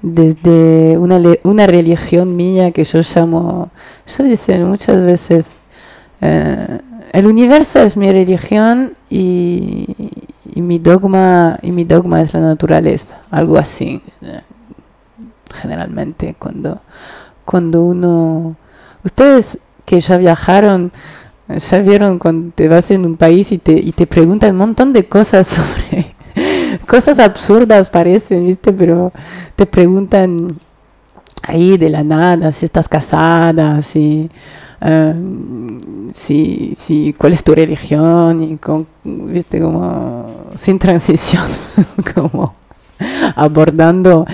desde 0.02 0.98
una, 0.98 1.22
una 1.44 1.68
religión 1.68 2.36
mía 2.36 2.72
que 2.72 2.86
yo 2.86 3.02
llamo, 3.02 3.70
yo 4.18 4.24
dice 4.24 4.58
muchas 4.66 5.00
veces, 5.00 5.46
eh, 6.22 6.80
el 7.12 7.28
universo 7.28 7.82
es 7.82 7.96
mi 7.96 8.12
religión 8.12 8.94
y, 9.12 9.96
y, 10.54 10.62
mi 10.62 10.80
dogma 10.80 11.60
y 11.62 11.72
mi 11.72 11.84
dogma 11.84 12.22
es 12.22 12.34
la 12.34 12.42
naturaleza, 12.42 13.18
algo 13.32 13.58
así. 13.58 14.02
Generalmente 15.54 16.36
cuando, 16.38 16.82
cuando 17.46 17.84
uno, 17.84 18.56
ustedes 19.04 19.60
que 19.86 20.00
ya 20.00 20.18
viajaron, 20.18 20.92
ya 21.48 21.80
vieron 21.80 22.20
cuando 22.20 22.52
te 22.56 22.68
vas 22.68 22.90
en 22.92 23.06
un 23.06 23.18
país 23.18 23.52
y 23.52 23.58
te, 23.58 23.74
y 23.74 23.92
te 23.92 24.08
preguntan 24.08 24.52
un 24.52 24.58
montón 24.58 24.94
de 24.94 25.08
cosas 25.08 25.48
sobre 25.48 26.14
cosas 26.88 27.20
absurdas 27.20 27.90
parecen, 27.90 28.48
¿viste? 28.48 28.72
Pero 28.72 29.12
te 29.56 29.66
preguntan 29.66 30.58
ahí 31.44 31.78
de 31.78 31.90
la 31.90 32.04
nada 32.04 32.52
si 32.52 32.66
estás 32.66 32.88
casada, 32.88 33.82
si, 33.82 34.30
si, 36.12 36.76
si 36.78 37.14
cuál 37.14 37.34
es 37.34 37.44
tu 37.44 37.56
religión 37.56 38.60
¿viste? 39.04 39.62
Como 39.62 40.52
sin 40.56 40.78
transición, 40.78 41.44
como 42.16 42.54
abordando 43.36 44.26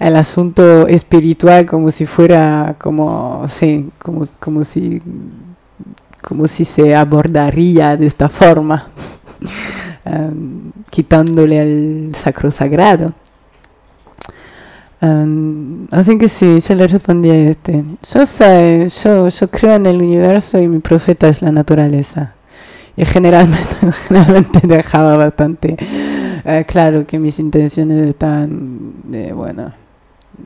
el 0.00 0.16
asunto 0.16 0.86
espiritual 0.86 1.66
como 1.66 1.90
si 1.90 2.06
fuera 2.06 2.76
como 2.78 3.46
sí, 3.48 3.90
como, 3.98 4.22
como 4.40 4.64
si 4.64 5.02
como 6.28 6.46
si 6.46 6.64
se 6.64 6.94
abordaría 6.94 7.96
de 7.96 8.06
esta 8.06 8.28
forma, 8.28 8.88
quitándole 10.90 11.60
al 11.60 12.14
sacro 12.14 12.50
sagrado. 12.50 13.14
Um, 15.00 15.86
así 15.92 16.18
que 16.18 16.28
sí, 16.28 16.58
yo 16.60 16.74
le 16.74 16.88
respondí 16.88 17.30
a 17.30 17.50
este. 17.50 17.84
Yo 18.12 18.26
sé, 18.26 18.88
yo, 19.04 19.28
yo 19.28 19.50
creo 19.50 19.74
en 19.74 19.86
el 19.86 20.02
universo 20.02 20.58
y 20.58 20.66
mi 20.66 20.80
profeta 20.80 21.28
es 21.28 21.42
la 21.42 21.52
naturaleza. 21.52 22.34
Y 22.96 23.04
generalmente, 23.04 24.60
dejaba 24.66 25.16
bastante 25.16 25.76
uh, 26.44 26.64
claro 26.66 27.06
que 27.06 27.20
mis 27.20 27.38
intenciones 27.38 28.08
están 28.08 28.92
de, 29.04 29.32
bueno, 29.32 29.72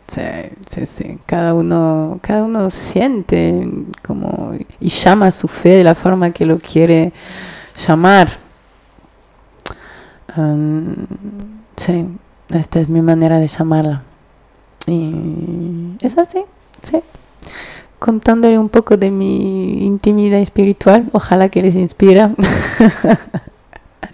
Sí, 0.06 0.22
sí, 0.68 0.86
sí. 0.86 1.18
Cada 1.26 1.54
uno, 1.54 2.18
cada 2.22 2.44
uno 2.44 2.70
siente 2.70 3.66
como 4.02 4.52
y 4.80 4.88
llama 4.88 5.30
su 5.30 5.48
fe 5.48 5.70
de 5.70 5.84
la 5.84 5.94
forma 5.94 6.30
que 6.30 6.46
lo 6.46 6.58
quiere 6.58 7.12
llamar. 7.86 8.30
sí, 11.76 12.06
esta 12.50 12.80
es 12.80 12.88
mi 12.88 13.02
manera 13.02 13.38
de 13.38 13.48
llamarla. 13.48 14.02
Y 14.86 15.96
es 16.00 16.18
así, 16.18 16.44
sí. 16.82 17.00
Contándole 17.98 18.58
un 18.58 18.68
poco 18.68 18.96
de 18.96 19.10
mi 19.10 19.84
intimidad 19.84 20.40
espiritual, 20.40 21.08
ojalá 21.12 21.48
que 21.48 21.62
les 21.62 21.76
inspira. 21.76 22.34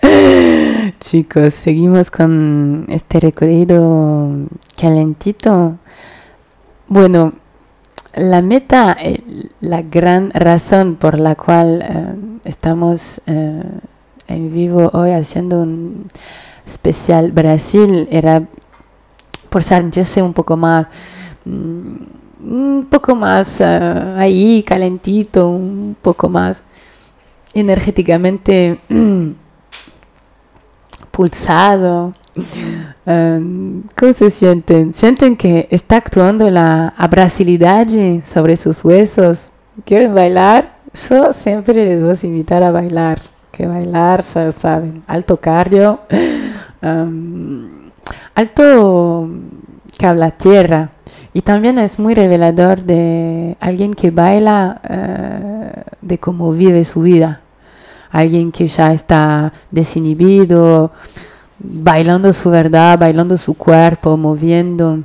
Chicos, 1.01 1.55
seguimos 1.55 2.11
con 2.11 2.87
este 2.89 3.21
recorrido 3.21 4.31
calentito. 4.79 5.79
Bueno, 6.89 7.33
la 8.15 8.43
meta, 8.43 8.97
eh, 9.01 9.23
la 9.61 9.83
gran 9.83 10.31
razón 10.33 10.97
por 10.97 11.19
la 11.19 11.35
cual 11.35 11.83
eh, 11.83 12.15
estamos 12.45 13.21
eh, 13.27 13.63
en 14.29 14.53
vivo 14.53 14.91
hoy 14.93 15.13
haciendo 15.13 15.63
un 15.63 16.11
especial 16.67 17.33
Brasil 17.33 18.09
era 18.11 18.43
por 19.49 19.63
sentirse 19.63 20.23
un 20.23 20.33
poco 20.33 20.57
más, 20.57 20.87
mm, 21.45 21.97
un 22.41 22.87
poco 22.91 23.15
más 23.15 23.61
ahí, 23.61 24.63
calentito, 24.67 25.49
un 25.49 25.97
poco 26.01 26.29
más 26.29 26.63
energéticamente 27.55 28.79
pulsado. 31.11 32.13
Um, 33.05 33.83
¿Cómo 33.97 34.13
se 34.13 34.31
sienten? 34.31 34.95
¿Sienten 34.95 35.37
que 35.37 35.67
está 35.71 35.97
actuando 35.97 36.49
la 36.51 36.95
abrasilidad 36.97 37.87
sobre 38.25 38.57
sus 38.57 38.85
huesos? 38.85 39.49
¿Quieren 39.85 40.15
bailar? 40.15 40.79
Yo 41.09 41.33
siempre 41.33 41.75
les 41.75 42.03
voy 42.03 42.17
a 42.23 42.27
invitar 42.27 42.63
a 42.63 42.71
bailar. 42.71 43.21
Que 43.51 43.67
bailar, 43.67 44.23
ya 44.23 44.53
saben, 44.53 45.03
alto 45.09 45.39
cardio, 45.39 45.99
um, 46.81 47.88
alto 48.35 49.29
cabla 49.99 50.31
tierra. 50.33 50.91
Y 51.35 51.43
también 51.43 51.79
es 51.79 51.99
muy 51.99 52.15
revelador 52.15 52.83
de 52.83 53.57
alguien 53.61 53.95
que 53.95 54.11
baila 54.11 54.81
uh, 54.83 55.97
de 56.01 56.19
cómo 56.19 56.53
vive 56.53 56.85
su 56.85 57.03
vida 57.03 57.43
alguien 58.11 58.53
que 58.53 58.67
ya 58.67 58.93
está 58.93 59.53
desinhibido, 59.71 60.93
bailando 61.59 62.33
su 62.33 62.51
verdad, 62.51 62.99
bailando 62.99 63.37
su 63.37 63.55
cuerpo, 63.55 64.17
moviendo. 64.17 65.03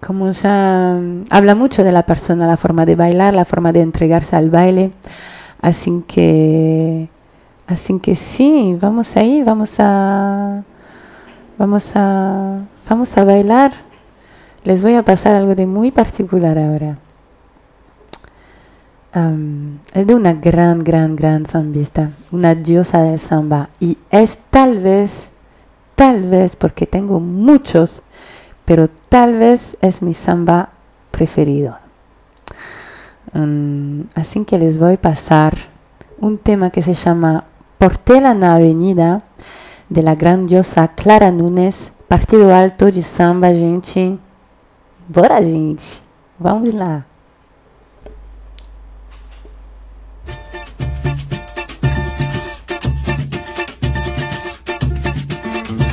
Como 0.00 0.30
ya 0.30 0.98
mm, 1.00 1.24
habla 1.30 1.54
mucho 1.54 1.84
de 1.84 1.92
la 1.92 2.04
persona, 2.04 2.46
la 2.46 2.56
forma 2.56 2.86
de 2.86 2.96
bailar, 2.96 3.34
la 3.34 3.44
forma 3.44 3.72
de 3.72 3.82
entregarse 3.82 4.36
al 4.36 4.50
baile. 4.50 4.90
Así 5.60 6.04
que, 6.06 7.08
así 7.66 7.98
que 7.98 8.14
sí, 8.14 8.76
vamos 8.80 9.16
ahí, 9.16 9.42
vamos 9.42 9.74
a, 9.80 10.62
vamos 11.58 11.92
a, 11.94 12.60
vamos 12.88 13.16
a 13.16 13.24
bailar. 13.24 13.72
Les 14.64 14.82
voy 14.82 14.94
a 14.94 15.04
pasar 15.04 15.36
algo 15.36 15.54
de 15.54 15.66
muy 15.66 15.90
particular 15.90 16.58
ahora 16.58 16.98
es 19.94 20.06
de 20.06 20.14
una 20.14 20.34
gran, 20.34 20.84
gran, 20.84 21.16
gran 21.16 21.46
zambista, 21.46 22.10
una 22.30 22.54
diosa 22.54 23.02
del 23.02 23.18
samba. 23.18 23.70
Y 23.80 23.98
es 24.10 24.38
tal 24.50 24.78
vez, 24.78 25.28
tal 25.94 26.28
vez, 26.28 26.56
porque 26.56 26.86
tengo 26.86 27.20
muchos, 27.20 28.02
pero 28.64 28.88
tal 29.08 29.34
vez 29.34 29.76
es 29.80 30.02
mi 30.02 30.14
samba 30.14 30.70
preferido. 31.10 31.78
así 34.14 34.44
que 34.44 34.58
les 34.58 34.78
voy 34.78 34.94
a 34.94 35.00
pasar 35.00 35.54
un 36.18 36.38
tema 36.38 36.70
que 36.70 36.82
se 36.82 36.94
llama 36.94 37.44
Portela 37.78 38.34
na 38.34 38.54
Avenida, 38.56 39.22
de 39.88 40.02
la 40.02 40.14
gran 40.14 40.46
diosa 40.46 40.88
Clara 40.88 41.30
Nunes, 41.30 41.92
Partido 42.08 42.54
Alto 42.54 42.90
de 42.90 43.02
Samba, 43.02 43.52
gente. 43.52 44.18
Bora, 45.08 45.42
gente. 45.42 46.02
Vamos 46.38 46.74
lá. 46.74 47.06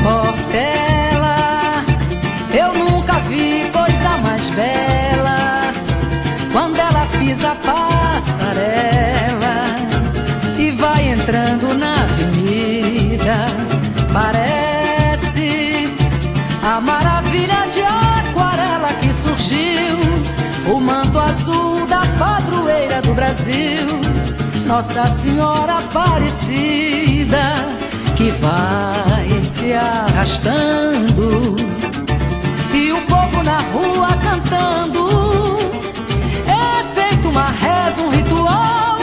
Portela, 0.04 0.85
manto 20.86 21.20
azul 21.20 21.88
da 21.88 22.02
padroeira 22.20 23.02
do 23.02 23.14
Brasil, 23.16 23.88
Nossa 24.68 25.08
Senhora 25.08 25.80
Aparecida, 25.80 27.56
que 28.16 28.30
vai 28.40 29.44
se 29.44 29.74
arrastando 29.74 31.56
e 32.72 32.92
o 32.92 33.02
povo 33.08 33.44
na 33.44 33.60
rua 33.74 34.10
cantando. 34.22 35.10
É 36.48 37.00
feito 37.00 37.30
uma 37.30 37.48
reza, 37.48 38.02
um 38.02 38.10
ritual. 38.12 38.95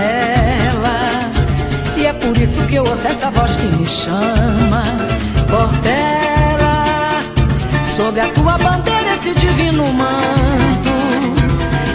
Sentinela. 0.00 1.30
E 1.96 2.06
é 2.06 2.12
por 2.12 2.36
isso 2.36 2.64
que 2.66 2.76
eu 2.76 2.84
ouço 2.84 3.06
essa 3.06 3.30
voz 3.30 3.56
que 3.56 3.66
me 3.66 3.86
chama. 3.86 4.82
Portela, 5.48 6.84
sobre 7.86 8.20
a 8.20 8.28
tua 8.28 8.56
bandeira 8.58 9.14
esse 9.14 9.34
divino 9.34 9.92
manto. 9.92 10.90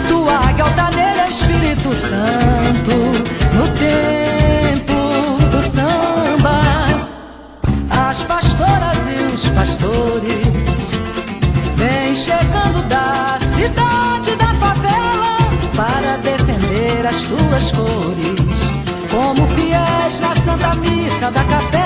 Tua 0.08 0.34
águia 0.48 0.64
altaneira 0.64 1.28
Espírito 1.28 1.90
Santo. 1.94 2.96
No 3.54 3.66
tempo 3.68 4.94
do 5.50 5.62
samba, 5.74 6.60
as 7.90 8.22
pastoras 8.24 8.98
e 9.08 9.34
os 9.34 9.48
pastores 9.48 10.90
vêm 11.74 12.14
chegando 12.14 12.86
da 12.88 13.38
cidade 13.56 14.36
da 14.36 14.54
favela 14.54 15.38
para 15.74 16.18
defender 16.18 17.06
as 17.06 17.22
tuas 17.22 17.70
como 17.72 17.95
da 20.58 20.74
missa, 20.74 21.30
da 21.30 21.44
capela. 21.44 21.85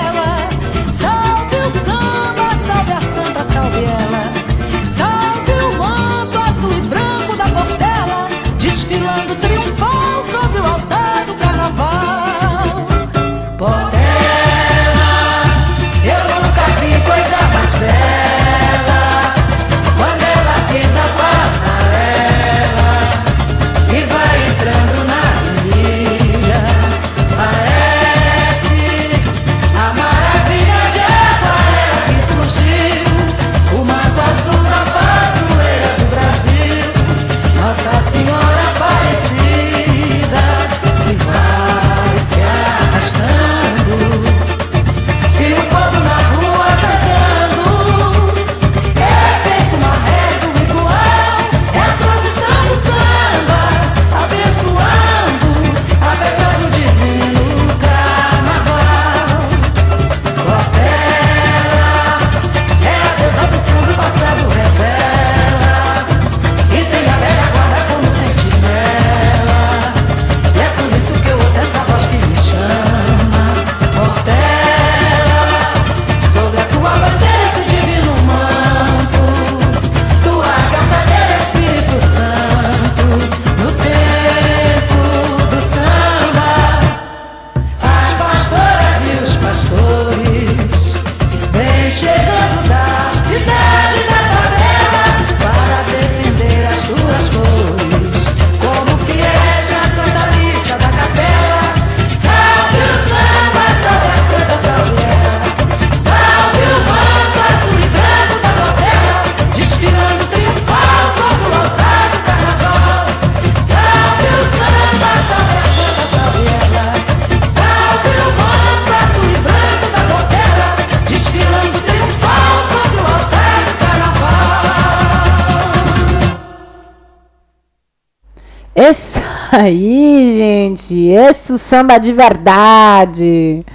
Aí, 129.71 130.35
gente. 130.37 131.09
Esse 131.09 131.57
samba 131.57 131.97
de 131.97 132.13
verdade. 132.13 133.65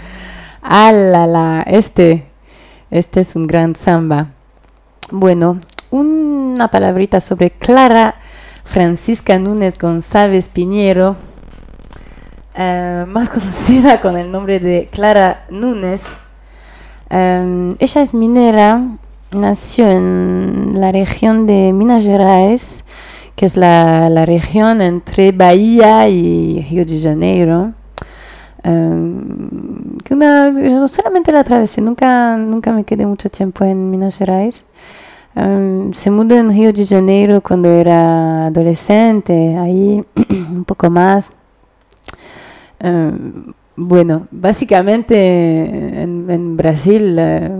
Ah. 0.63 1.65
Este, 1.67 2.25
este 2.91 3.21
es 3.21 3.35
un 3.35 3.47
gran 3.47 3.75
samba. 3.75 4.29
Bueno, 5.11 5.61
una 5.91 6.69
palabrita 6.69 7.21
sobre 7.21 7.51
Clara 7.51 8.17
Francisca 8.65 9.39
Núñez 9.39 9.79
González 9.79 10.49
Piñero, 10.49 11.17
eh, 12.55 13.05
más 13.07 13.29
conocida 13.31 14.01
con 14.01 14.17
el 14.17 14.31
nombre 14.31 14.61
de 14.61 14.89
Clara 14.91 15.47
Núñez. 15.51 16.03
Eh, 17.11 17.77
ella 17.79 18.03
es 18.03 18.13
minera, 18.13 18.83
nació 19.31 19.89
en 19.89 20.73
la 20.75 20.93
región 20.93 21.47
de 21.47 21.73
Minas 21.73 22.05
Gerais, 22.05 22.85
que 23.37 23.47
es 23.47 23.57
la, 23.57 24.09
la 24.09 24.25
región 24.25 24.81
entre 24.81 25.31
Bahía 25.31 26.09
y 26.09 26.67
Río 26.69 26.85
de 26.87 27.01
Janeiro. 27.01 27.73
Em, 28.65 29.99
que 30.05 30.15
una, 30.15 30.51
yo 30.51 30.89
solamente 30.89 31.31
la 31.31 31.41
atravesé, 31.41 31.81
nunca, 31.83 32.37
nunca 32.37 32.73
me 32.73 32.85
quedé 32.85 33.07
mucho 33.07 33.29
tiempo 33.29 33.65
en 33.65 33.91
Minas 33.91 34.17
Gerais. 34.19 34.65
Em, 35.37 35.93
se 35.93 36.11
mudó 36.11 36.35
en 36.37 36.51
Río 36.51 36.73
de 36.73 36.85
Janeiro 36.87 37.41
cuando 37.43 37.69
era 37.71 38.47
adolescente, 38.47 39.57
ahí 39.59 40.03
un 40.51 40.65
poco 40.65 40.91
más. 40.91 41.31
Em, 42.81 43.53
bueno, 43.77 44.27
básicamente 44.31 46.03
en, 46.03 46.57
Brasil 46.57 47.17
eh, 47.19 47.51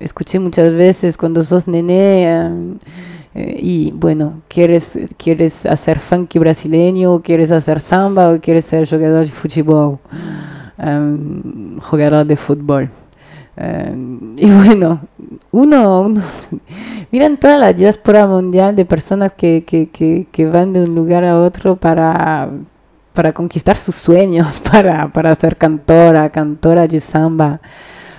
escuché 0.00 0.38
muchas 0.40 0.72
veces 0.72 1.16
cuando 1.16 1.44
sos 1.44 1.68
nené 1.68 2.24
em, 2.28 2.78
eh, 3.34 3.56
y 3.60 3.92
bueno, 3.92 4.42
quieres, 4.48 4.98
quieres 5.16 5.64
hacer 5.64 6.00
funky 6.00 6.38
brasileño, 6.38 7.22
quieres 7.22 7.52
hacer 7.52 7.80
samba 7.80 8.32
o 8.32 8.40
quieres 8.40 8.64
ser 8.64 8.88
jugador 8.88 9.24
de 9.24 9.30
fútbol, 9.30 9.98
em, 10.78 11.78
jugador 11.80 12.26
de 12.26 12.36
fútbol. 12.36 12.90
Em, 13.56 14.34
y 14.36 14.50
bueno, 14.50 15.00
uno, 15.52 16.02
uno 16.02 16.22
miran 17.12 17.36
toda 17.38 17.58
la 17.58 17.72
diáspora 17.72 18.26
mundial 18.26 18.74
de 18.74 18.84
personas 18.84 19.32
que, 19.36 19.64
que, 19.64 19.88
que, 19.90 20.26
que 20.32 20.46
van 20.46 20.72
de 20.72 20.82
un 20.82 20.94
lugar 20.94 21.24
a 21.24 21.38
otro 21.38 21.76
para, 21.76 22.50
para 23.12 23.32
conquistar 23.32 23.76
sus 23.76 23.94
sueños, 23.94 24.60
para, 24.72 25.08
para 25.12 25.34
ser 25.36 25.56
cantora, 25.56 26.30
cantora 26.30 26.88
de 26.88 26.98
samba, 26.98 27.60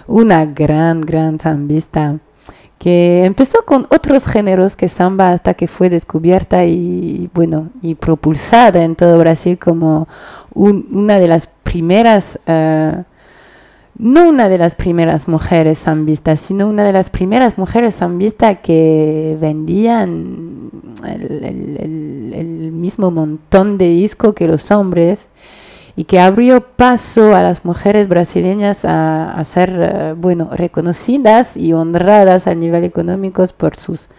una 0.08 0.46
gran, 0.46 1.02
gran 1.02 1.40
sambista 1.40 2.18
que 2.82 3.26
empezó 3.26 3.64
con 3.64 3.86
otros 3.92 4.26
géneros 4.26 4.76
que 4.76 4.90
samba 4.90 5.34
hasta 5.34 5.54
que 5.54 5.68
fue 5.68 5.88
descubierta 5.92 6.66
y 6.66 7.30
bueno 7.32 7.70
y 7.84 7.94
propulsada 7.94 8.84
en 8.84 8.96
todo 8.96 9.20
Brasil 9.20 9.60
como 9.60 10.08
un- 10.56 10.88
una 10.92 11.20
de 11.20 11.28
las 11.28 11.48
primeras 11.62 12.40
eh, 12.48 13.04
no 14.00 14.28
una 14.28 14.50
de 14.50 14.58
las 14.58 14.74
primeras 14.74 15.28
mujeres 15.28 15.78
zambistas, 15.84 16.40
sino 16.40 16.68
una 16.68 16.84
de 16.84 16.92
las 16.94 17.12
primeras 17.12 17.60
mujeres 17.60 17.98
zambistas 17.98 18.58
que 18.64 19.38
vendían 19.40 20.72
el- 21.08 22.34
el 22.34 22.72
mismo 22.72 23.12
montón 23.12 23.78
de 23.78 23.90
disco 23.90 24.34
que 24.34 24.48
los 24.48 24.72
hombres 24.72 25.28
y 25.96 26.06
que 26.06 26.20
abrió 26.20 26.62
paso 26.62 27.36
a 27.36 27.42
las 27.42 27.66
mujeres 27.66 28.08
brasileñas 28.08 28.80
a, 28.84 29.42
ser, 29.44 29.70
eh, 29.72 30.14
bueno, 30.18 30.50
reconocidas 30.52 31.58
y 31.58 31.74
honradas 31.74 32.48
a 32.48 32.56
nivel 32.56 32.84
económico 32.84 33.46
por 33.58 33.76
sus, 33.76 34.10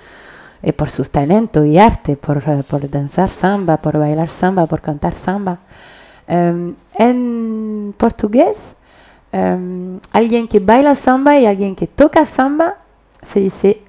eh, 0.63 0.73
por 0.73 0.91
sus 0.91 1.11
talentos 1.11 1.67
y 1.67 1.79
arte, 1.79 2.17
por, 2.17 2.43
eh, 2.47 2.63
por 2.69 2.89
danzar 2.91 3.29
samba, 3.31 3.79
por 3.79 3.99
bailar 3.99 4.29
samba, 4.29 4.67
por 4.67 4.81
cantar 4.81 5.17
samba. 5.17 5.61
Em, 6.27 6.75
en 6.95 7.95
portugués, 7.97 8.75
em, 9.33 9.99
alguien 10.13 10.47
que 10.49 10.61
baila 10.61 10.95
samba 10.95 11.39
y 11.39 11.47
alguien 11.47 11.75
que 11.75 11.87
toca 11.87 12.25
samba 12.27 12.77
se 13.27 13.41
dice 13.41 13.83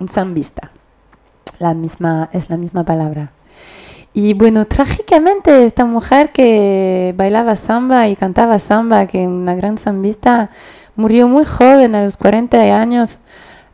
un 0.00 0.08
sambista. 0.08 0.70
La 1.58 1.74
misma, 1.74 2.28
es 2.32 2.50
la 2.50 2.56
misma 2.56 2.84
palabra. 2.84 3.32
Y 4.14 4.34
bueno, 4.34 4.66
trágicamente 4.66 5.64
esta 5.64 5.84
mujer 5.84 6.32
que 6.32 7.14
bailaba 7.16 7.56
samba 7.56 8.08
y 8.08 8.16
cantaba 8.16 8.58
samba, 8.58 9.06
que 9.06 9.26
una 9.26 9.54
gran 9.54 9.78
sambista, 9.78 10.50
murió 10.96 11.28
muy 11.28 11.44
joven, 11.44 11.94
a 11.94 12.02
los 12.02 12.16
40 12.16 12.58
años, 12.80 13.20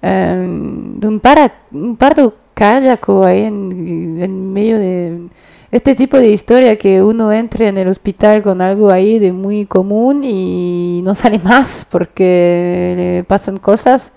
eh, 0.03 0.47
de 0.47 1.09
un, 1.09 1.20
para, 1.20 1.55
un 1.72 1.97
parto 1.97 2.35
cardíaco 2.53 3.24
ahí 3.24 3.45
en, 3.45 4.22
en 4.22 4.53
medio 4.53 4.78
de 4.78 5.28
este 5.74 5.97
tipo 5.97 6.18
de 6.18 6.28
historia 6.28 6.76
que 6.78 7.03
uno 7.03 7.32
entre 7.32 7.66
en 7.66 7.78
el 7.78 7.89
hospital 7.89 8.43
con 8.45 8.61
algo 8.61 8.91
ahí 8.91 9.18
de 9.18 9.32
muy 9.32 9.66
común 9.66 10.22
y 10.22 11.01
no 11.03 11.16
sale 11.16 11.39
más 11.45 11.85
porque 11.91 12.95
le 12.97 13.24
pasan 13.24 13.57
cosas 13.57 14.12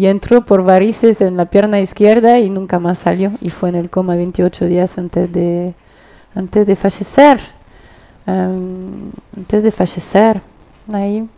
y 0.00 0.06
entró 0.06 0.46
por 0.46 0.64
varices 0.64 1.20
en 1.20 1.36
la 1.36 1.44
pierna 1.44 1.78
izquierda 1.78 2.38
y 2.38 2.48
nunca 2.48 2.78
más 2.78 3.00
salió 3.00 3.32
y 3.42 3.50
fue 3.50 3.68
en 3.68 3.74
el 3.74 3.90
coma 3.90 4.16
28 4.16 4.64
días 4.64 4.96
antes 4.96 5.30
de 5.30 5.74
antes 6.34 6.66
de 6.66 6.74
fallecer. 6.74 7.38
Em, 8.26 9.10
antes 9.36 9.62
de 9.62 9.70
fallecer 9.70 10.40
ahí. 10.90 11.28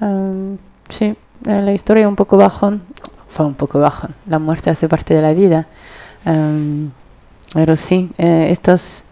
Em, 0.00 0.58
sí 0.88 1.14
eh, 1.46 1.62
la 1.62 1.72
historia 1.72 2.08
un 2.08 2.16
poco 2.16 2.36
bajón 2.36 2.82
fue 3.28 3.46
un 3.46 3.54
poco 3.54 3.78
bajón 3.78 4.16
la 4.26 4.40
muerte 4.40 4.70
hace 4.70 4.88
parte 4.88 5.14
de 5.14 5.22
la 5.22 5.32
vida. 5.32 5.68
Em, 6.24 6.90
pero 7.54 7.76
sí 7.76 8.10
eh, 8.18 8.48
estos 8.50 9.04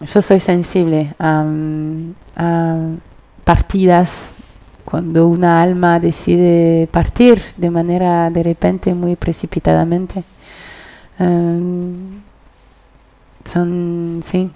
yo 0.00 0.22
soy 0.22 0.38
sensible 0.38 1.12
a, 1.18 1.44
a 2.36 2.76
partidas 3.42 4.30
cuando 4.90 5.28
una 5.28 5.62
alma 5.62 6.00
decide 6.00 6.88
partir 6.90 7.40
de 7.56 7.70
manera 7.70 8.28
de 8.30 8.42
repente 8.42 8.92
muy 8.92 9.14
precipitadamente. 9.14 10.24
Em, 11.18 12.20
son, 13.44 14.20
sí, 14.22 14.50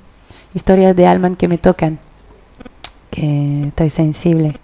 historias 0.53 0.97
de 0.97 1.07
alma 1.07 1.33
que 1.37 1.47
me 1.47 1.59
tocan, 1.59 1.99
que 3.11 3.69
estoy 3.69 3.91
sensible. 3.91 4.59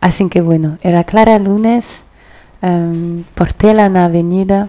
Así 0.00 0.28
que 0.28 0.40
bueno, 0.40 0.76
era 0.82 1.04
Clara 1.04 1.38
Lunes, 1.38 2.02
em, 2.62 3.22
Portela 3.34 3.86
en 3.86 3.92
la 3.94 4.06
avenida. 4.06 4.68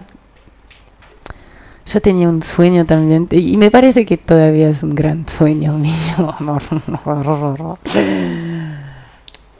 Yo 1.84 2.00
tenía 2.00 2.28
un 2.28 2.42
sueño 2.42 2.84
también, 2.84 3.26
y 3.30 3.56
me 3.56 3.72
parece 3.72 4.06
que 4.06 4.16
todavía 4.18 4.68
es 4.68 4.84
un 4.84 4.94
gran 4.94 5.28
sueño 5.28 5.78
mío. 5.78 6.36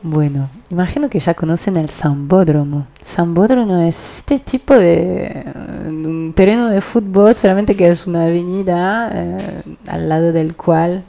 Bueno, 0.04 0.50
imagino 0.70 1.08
que 1.08 1.20
ya 1.20 1.34
conocen 1.34 1.76
el 1.76 1.88
Zambódromo. 1.88 2.86
Zambódromo 3.06 3.78
es 3.82 4.16
este 4.18 4.40
tipo 4.40 4.74
de 4.74 5.44
un 5.86 6.32
terreno 6.34 6.68
de 6.68 6.80
fútbol, 6.80 7.34
solamente 7.36 7.76
que 7.76 7.86
es 7.88 8.06
una 8.08 8.24
avenida 8.24 9.10
eh, 9.12 9.62
al 9.86 10.08
lado 10.08 10.32
del 10.32 10.56
cual 10.56 11.04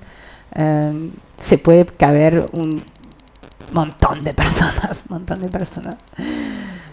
eh, 0.54 1.10
se 1.38 1.58
puede 1.58 1.86
caber 1.88 2.46
un 2.52 2.84
montón 3.72 4.24
de 4.24 4.34
personas, 4.36 5.06
montón 5.10 5.42
de 5.42 5.48
personas. 5.50 5.96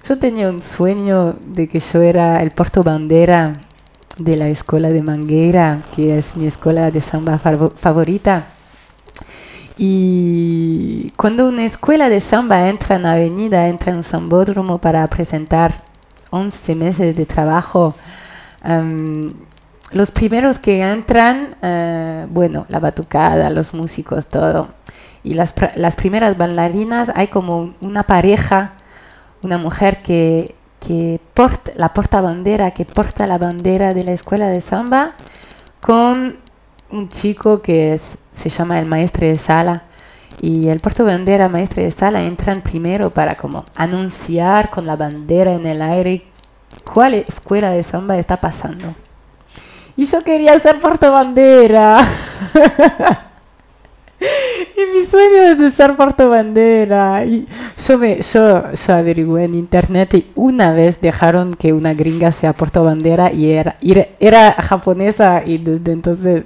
Yo 0.08 0.18
tenía 0.18 0.48
un 0.48 0.62
sueño 0.62 1.34
de 1.34 1.68
que 1.68 1.80
yo 1.80 2.00
era 2.00 2.42
el 2.42 2.52
porto 2.52 2.82
bandera 2.82 3.60
de 4.16 4.36
la 4.36 4.48
escuela 4.48 4.88
de 4.88 5.02
Manguera, 5.02 5.82
que 5.94 6.16
es 6.16 6.34
mi 6.34 6.46
escuela 6.46 6.90
de 6.90 7.02
samba 7.02 7.38
favo- 7.38 7.72
favorita. 7.76 8.46
Y 9.82 11.10
cuando 11.16 11.48
una 11.48 11.64
escuela 11.64 12.10
de 12.10 12.20
samba 12.20 12.68
entra 12.68 12.96
en 12.96 13.02
la 13.04 13.12
avenida, 13.12 13.66
entra 13.66 13.92
en 13.92 13.96
un 13.96 14.02
sambódromo 14.02 14.76
para 14.76 15.06
presentar 15.06 15.84
11 16.28 16.74
meses 16.74 17.16
de 17.16 17.24
trabajo, 17.24 17.94
em, 18.62 19.32
los 19.92 20.10
primeros 20.10 20.58
que 20.58 20.82
entran, 20.82 21.48
eh, 21.62 22.26
bueno, 22.28 22.66
la 22.68 22.78
batucada, 22.78 23.48
los 23.48 23.72
músicos, 23.72 24.26
todo. 24.26 24.68
Y 25.22 25.32
las, 25.32 25.54
las 25.76 25.96
primeras 25.96 26.36
bailarinas, 26.36 27.10
hay 27.14 27.28
como 27.28 27.72
una 27.80 28.02
pareja, 28.02 28.74
una 29.40 29.56
mujer 29.56 30.02
que, 30.02 30.56
que 30.78 31.20
porta, 31.32 31.72
la 31.74 31.94
porta 31.94 32.20
bandera, 32.20 32.72
que 32.72 32.84
porta 32.84 33.26
la 33.26 33.38
bandera 33.38 33.94
de 33.94 34.04
la 34.04 34.12
escuela 34.12 34.48
de 34.48 34.60
samba, 34.60 35.14
con 35.80 36.36
un 36.90 37.08
chico 37.08 37.62
que 37.62 38.00
se 38.32 38.48
llama 38.48 38.78
el 38.78 38.86
maestre 38.86 39.28
de 39.28 39.38
sala 39.38 39.84
y 40.40 40.68
el 40.68 40.80
porto 40.80 41.04
bandera 41.04 41.48
maestre 41.48 41.84
de 41.84 41.90
sala 41.90 42.22
entran 42.22 42.62
primero 42.62 43.10
para 43.10 43.36
como 43.36 43.64
anunciar 43.74 44.70
con 44.70 44.86
la 44.86 44.96
bandera 44.96 45.52
en 45.52 45.66
el 45.66 45.82
aire 45.82 46.24
cuál 46.84 47.14
escuela 47.14 47.70
de 47.70 47.82
samba 47.82 48.18
está 48.18 48.38
pasando. 48.38 48.94
Y 49.96 50.06
yo 50.06 50.24
quería 50.24 50.58
ser 50.58 50.78
porto 50.78 51.12
bandera. 51.12 51.98
y 54.20 54.96
mi 54.96 55.04
sueño 55.04 55.42
es 55.42 55.58
de 55.58 55.70
ser 55.70 55.94
porto 55.94 56.30
bandera. 56.30 57.24
Y 57.26 57.46
yo, 57.86 57.98
yo, 58.04 58.72
yo 58.72 58.94
averigué 58.94 59.44
en 59.44 59.54
internet 59.54 60.14
y 60.14 60.26
una 60.34 60.72
vez 60.72 61.00
dejaron 61.00 61.54
que 61.54 61.72
una 61.72 61.94
gringa 61.94 62.30
sea 62.32 62.52
porto 62.52 62.84
bandera 62.84 63.32
y 63.32 63.50
era, 63.50 63.76
era, 64.20 64.52
japonesa 64.52 65.42
y 65.44 65.58
desde 65.58 65.92
entonces 65.92 66.44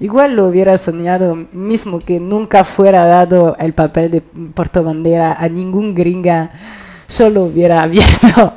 igual 0.00 0.34
lo 0.34 0.46
hubiera 0.46 0.76
soñado 0.76 1.36
mismo 1.52 2.00
que 2.00 2.18
nunca 2.20 2.64
fuera 2.64 3.04
dado 3.04 3.56
el 3.58 3.74
papel 3.74 4.10
de 4.10 4.20
porto 4.20 4.82
bandera 4.82 5.34
a 5.34 5.48
ningún 5.48 5.94
gringa, 5.94 6.50
yo 7.08 7.30
lo 7.30 7.44
hubiera 7.44 7.82
abierto. 7.84 8.52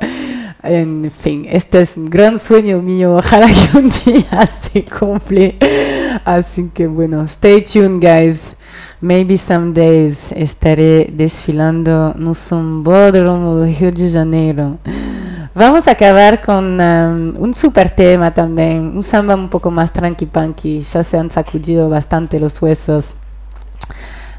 En 0.62 1.10
fin, 1.10 1.46
este 1.48 1.80
es 1.80 1.96
un 1.96 2.04
gran 2.04 2.38
sueño 2.38 2.82
mío. 2.82 3.16
Ojalá 3.16 3.46
que 3.46 3.78
un 3.78 3.90
día 4.04 4.46
se 4.72 4.84
cumple. 4.84 5.56
Así 6.22 6.70
que 6.74 6.86
bueno, 6.86 7.22
stay 7.24 7.62
tuned, 7.62 7.98
guys. 7.98 8.56
Maybe 9.02 9.38
some 9.38 9.72
days 9.72 10.30
estaré 10.32 11.10
desfilando 11.10 12.12
no 12.18 12.34
Sambódromo 12.34 13.54
do 13.54 13.64
Rio 13.64 13.90
de 13.90 14.10
Janeiro. 14.10 14.78
Vamos 15.54 15.88
a 15.88 15.92
acabar 15.92 16.42
con 16.42 16.78
um, 16.78 17.34
un 17.42 17.54
super 17.54 17.88
tema 17.88 18.34
también, 18.34 18.94
un 18.94 19.02
samba 19.02 19.34
un 19.34 19.48
poco 19.48 19.70
más 19.70 19.90
tranqui 19.90 20.26
punky. 20.26 20.80
Ya 20.80 21.02
se 21.02 21.16
han 21.16 21.30
sacudido 21.30 21.88
bastante 21.88 22.38
los 22.38 22.60
huesos. 22.60 23.16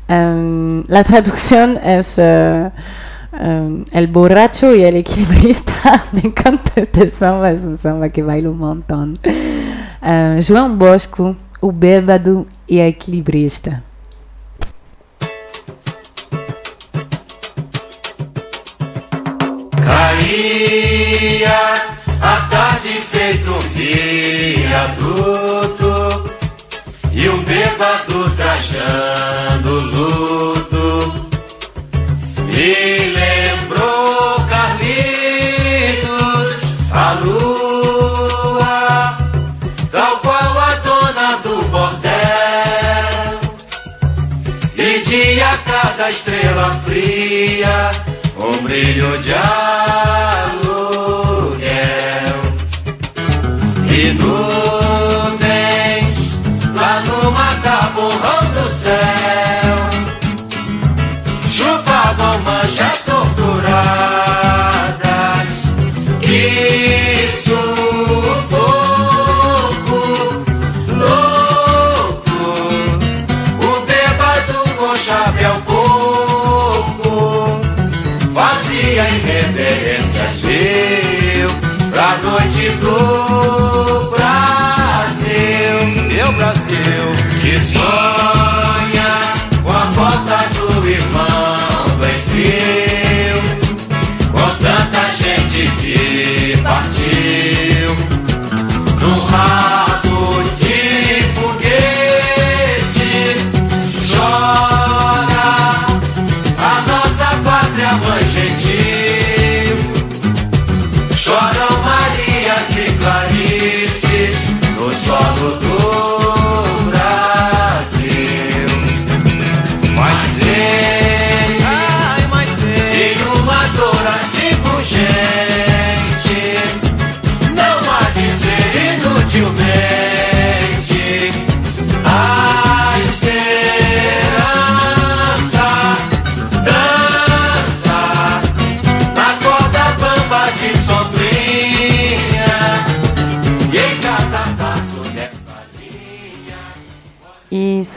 Um, 0.08 0.84
la 0.88 1.04
traducción 1.04 1.80
es 1.84 2.20
uh, 2.20 2.70
um, 3.44 3.84
El 3.92 4.08
borracho 4.10 4.76
y 4.76 4.84
el 4.84 4.98
equilibrista. 4.98 6.04
Me 6.14 6.20
encanta 6.20 6.74
este 6.76 7.08
samba, 7.08 7.50
es 7.50 7.64
un 7.64 7.78
samba 7.78 8.10
que 8.10 8.22
bailo 8.22 8.52
un 8.52 8.60
montón. 8.60 9.14
Uh, 10.04 10.40
João 10.40 10.78
Bosco, 10.78 11.36
o 11.60 11.72
bêbado 11.72 12.46
e 12.68 12.80
a 12.80 12.88
equilibrista. 12.88 13.84
Caía 19.84 21.62
a 22.22 22.42
tarde 22.50 23.02
feito 23.12 23.52
um 23.52 23.60
viaduto 23.60 25.12
E 27.12 27.28
um 27.30 27.44
bêbado 27.44 28.30
trajando 28.36 29.80
luto. 29.80 31.30
Me 32.48 33.10
lembrou 33.10 34.46
Carlitos, 34.50 34.92
a 36.92 37.14
lua 37.14 39.18
Tal 39.92 40.20
qual 40.20 40.60
a 40.60 40.76
dona 40.76 41.38
do 41.38 41.62
bordel. 41.70 42.12
E 44.78 45.00
dia 45.06 45.58
cada 45.66 46.10
estrela 46.10 46.80
fria 46.86 47.92
Um 48.44 48.64
brilho 48.64 49.18
de 49.20 49.34
aluguel. 49.34 50.62
E 53.88 54.14
no 54.14 54.51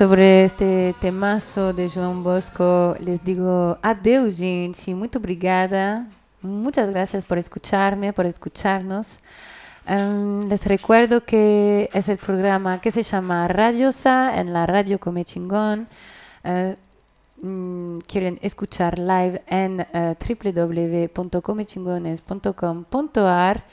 sobre 0.05 0.45
este 0.45 0.95
temaço 1.01 1.73
de 1.73 1.89
João 1.89 2.23
Bosco, 2.23 2.95
les 3.01 3.19
digo 3.25 3.79
adeus, 3.83 4.37
gente. 4.37 4.93
Muito 4.93 5.17
obrigada. 5.17 6.07
Muchas 6.43 6.91
gracias 6.91 7.25
por 7.25 7.39
escucharme, 7.39 8.13
por 8.13 8.27
escucharnos. 8.27 9.19
Em, 9.87 10.47
les 10.47 10.63
recuerdo 10.67 11.25
que 11.25 11.89
es 11.95 12.11
el 12.11 12.19
programa 12.19 12.83
que 12.83 12.93
se 12.93 13.03
llama 13.03 13.49
Radiosa 13.49 14.39
en 14.39 14.53
la 14.53 14.67
radio 14.67 15.01
Come 15.01 15.25
Chingón. 15.25 15.89
Mm, 17.41 18.01
quieren 18.01 18.39
escuchar 18.43 18.99
live 18.99 19.43
en 19.47 19.87
eh, 19.91 20.17
www.comechingones.com.ar 21.15 23.65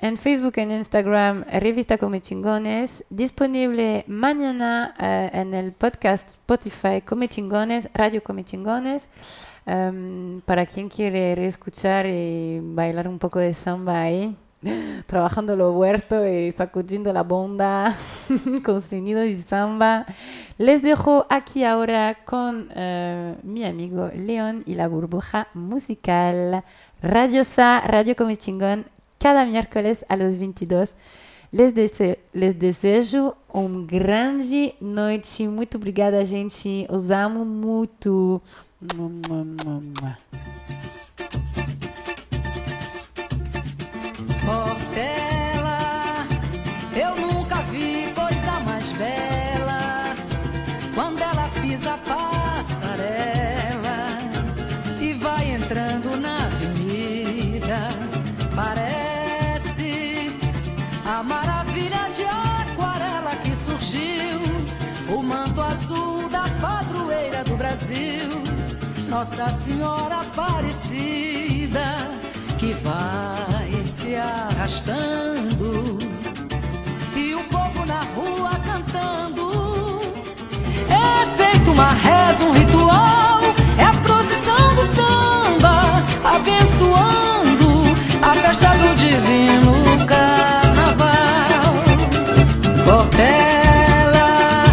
en 0.00 0.16
Facebook, 0.16 0.54
en 0.56 0.70
Instagram, 0.70 1.44
Revista 1.52 1.98
Come 1.98 2.22
Chingones, 2.22 3.04
disponible 3.10 4.04
mañana 4.06 4.94
eh, 4.98 5.30
en 5.34 5.52
el 5.52 5.72
podcast 5.72 6.30
Spotify 6.30 7.02
Come 7.02 7.28
Chingones, 7.28 7.88
Radio 7.92 8.22
Come 8.22 8.44
Chingones, 8.44 9.08
em, 9.66 10.40
para 10.42 10.64
quien 10.64 10.88
quiere 10.88 11.34
reescuchar 11.34 12.06
y 12.06 12.60
bailar 12.62 13.08
un 13.08 13.18
poco 13.18 13.40
de 13.40 13.52
samba 13.52 14.00
ahí, 14.00 14.34
trabajando 15.06 15.54
lo 15.54 15.72
huerto 15.72 16.26
y 16.26 16.50
sacudiendo 16.52 17.12
la 17.12 17.22
bonda 17.22 17.94
con 18.64 18.80
sonido 18.80 19.22
y 19.22 19.36
samba. 19.36 20.06
Les 20.56 20.80
dejo 20.80 21.26
aquí 21.28 21.62
ahora 21.64 22.24
con 22.24 22.70
eh, 22.74 23.36
mi 23.42 23.64
amigo 23.66 24.10
León 24.14 24.62
y 24.64 24.76
la 24.76 24.88
burbuja 24.88 25.48
musical. 25.52 26.64
Radio 27.02 27.44
Sa, 27.44 27.80
Radio 27.80 28.16
Come 28.16 28.36
Chingón, 28.38 28.86
cada 29.20 29.44
miércoles 29.46 30.04
a 30.08 30.16
los 30.16 30.34
22. 30.36 30.94
Les, 31.52 31.72
dese 31.72 32.18
les 32.32 32.54
desejo 32.54 33.34
um 33.52 33.84
grande 33.84 34.74
noite. 34.80 35.46
Muito 35.46 35.76
obrigada, 35.76 36.24
gente. 36.24 36.86
Os 36.88 37.10
amo 37.10 37.44
muito. 37.44 38.40
Mua, 38.96 39.08
mua, 39.08 39.44
mua, 39.44 40.18
Nossa 69.20 69.50
Senhora 69.50 70.20
Aparecida 70.20 71.98
que 72.58 72.72
vai 72.82 73.84
se 73.84 74.16
arrastando 74.16 75.98
e 77.14 77.34
o 77.34 77.44
povo 77.44 77.84
na 77.84 78.00
rua 78.14 78.50
cantando. 78.64 80.00
É 80.88 81.36
feito 81.36 81.70
uma 81.70 81.90
reza, 81.92 82.44
um 82.44 82.52
ritual, 82.52 83.40
é 83.76 83.84
a 83.84 83.92
procissão 83.92 84.74
do 84.74 84.86
samba, 84.96 86.02
abençoando 86.24 87.94
a 88.22 88.34
festa 88.36 88.70
do 88.70 88.94
divino 88.96 90.06
carnaval. 90.06 91.74
Portela 92.86 94.64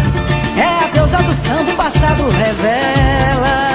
é 0.56 0.84
a 0.86 0.88
deusa 0.94 1.18
do 1.18 1.34
samba, 1.34 1.74
passado 1.74 2.30
revela. 2.30 3.67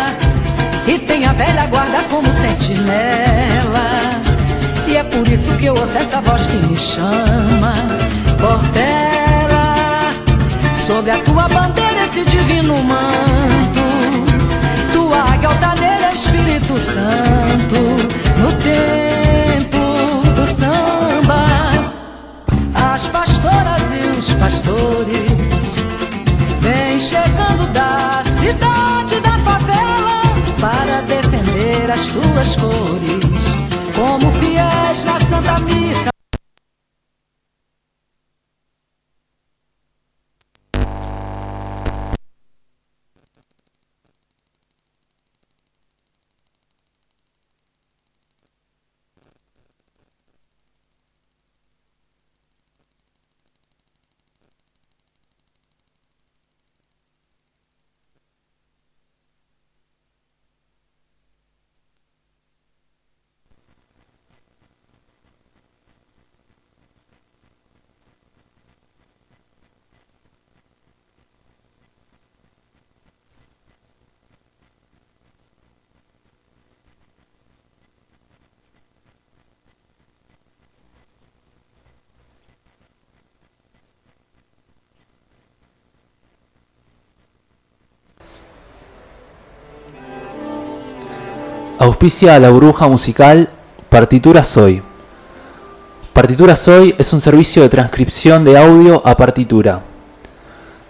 Velha 1.45 1.65
guarda 1.65 2.01
como 2.09 2.27
sentinela. 2.39 3.89
E 4.87 4.95
é 4.95 5.03
por 5.03 5.27
isso 5.27 5.53
que 5.57 5.65
eu 5.65 5.75
ouço 5.75 5.97
essa 5.97 6.21
voz 6.21 6.45
que 6.45 6.55
me 6.55 6.77
chama. 6.77 7.73
Portela, 8.39 9.75
sob 10.87 11.11
a 11.11 11.17
tua 11.19 11.49
bandeira 11.49 12.05
esse 12.05 12.23
divino 12.23 12.81
manto. 12.83 13.83
Tua 14.93 15.19
águia 15.33 15.49
altaneira, 15.49 16.13
Espírito 16.15 16.75
Santo. 16.77 17.79
No 18.41 18.51
tempo 18.69 19.83
do 20.37 20.47
samba, 20.57 21.45
as 22.93 23.07
pastoras 23.07 23.83
e 23.91 24.17
os 24.17 24.33
pastores 24.33 25.75
vêm 26.61 26.97
chegando 26.99 27.67
da 27.73 28.22
defender 31.73 31.91
as 31.91 32.07
tuas 32.07 32.55
cores, 32.55 33.55
como 33.95 34.31
fiéis 34.33 35.03
na 35.03 35.19
Santa 35.19 35.59
Missa. 35.59 36.12
Auspicia 91.83 92.35
a 92.35 92.39
la 92.39 92.49
burbuja 92.49 92.87
musical 92.87 93.49
Partitura 93.89 94.45
Soy. 94.45 94.81
Partitura 96.13 96.55
Soy 96.55 96.95
es 96.97 97.11
un 97.11 97.19
servicio 97.19 97.61
de 97.61 97.67
transcripción 97.67 98.45
de 98.45 98.57
audio 98.57 99.05
a 99.05 99.17
partitura. 99.17 99.81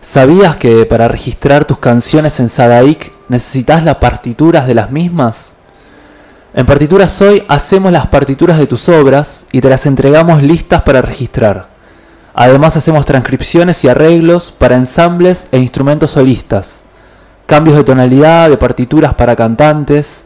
¿Sabías 0.02 0.56
que 0.56 0.86
para 0.86 1.08
registrar 1.08 1.66
tus 1.66 1.80
canciones 1.80 2.40
en 2.40 2.48
Sadaic 2.48 3.12
necesitas 3.28 3.84
las 3.84 3.96
partituras 3.96 4.68
de 4.68 4.76
las 4.76 4.92
mismas? 4.92 5.54
En 6.54 6.68
Partituras 6.68 7.20
Hoy 7.24 7.44
hacemos 7.48 7.92
las 7.92 8.06
partituras 8.06 8.60
de 8.60 8.68
tus 8.68 8.88
obras 8.88 9.48
y 9.52 9.62
te 9.62 9.70
las 9.70 9.88
entregamos 9.88 10.44
listas 10.44 10.84
para 10.84 11.02
registrar. 11.02 11.70
Además 12.36 12.78
hacemos 12.78 13.04
transcripciones 13.04 13.84
y 13.84 13.88
arreglos 13.88 14.52
para 14.52 14.76
ensambles 14.76 15.48
e 15.52 15.58
instrumentos 15.58 16.12
solistas, 16.12 16.84
cambios 17.48 17.78
de 17.78 17.84
tonalidad 17.84 18.52
de 18.52 18.58
partituras 18.58 19.16
para 19.16 19.36
cantantes. 19.36 20.26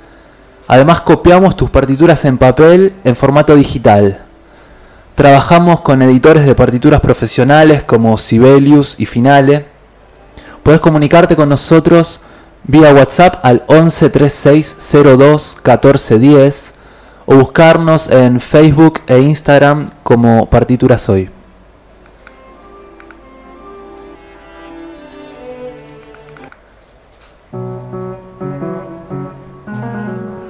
Además 0.68 1.02
copiamos 1.02 1.56
tus 1.56 1.70
partituras 1.70 2.26
en 2.26 2.38
papel 2.38 2.94
en 3.04 3.16
formato 3.16 3.56
digital. 3.56 4.26
Trabajamos 5.16 5.82
con 5.82 6.02
editores 6.02 6.46
de 6.46 6.56
partituras 6.56 7.02
profesionales 7.02 7.84
como 7.84 8.18
Sibelius 8.18 8.96
y 8.98 9.06
Finale. 9.06 9.66
Puedes 10.64 10.82
comunicarte 10.82 11.36
con 11.36 11.50
nosotros 11.50 12.22
vía 12.64 12.94
WhatsApp 12.94 13.40
al 13.44 13.64
11 13.68 14.10
3602 14.10 15.56
1410 15.64 16.76
o 17.26 17.36
buscarnos 17.36 18.10
en 18.10 18.40
Facebook 18.40 19.02
e 19.08 19.20
Instagram 19.20 19.90
como 20.04 20.50
Partituras 20.50 21.08
Hoy. 21.10 21.37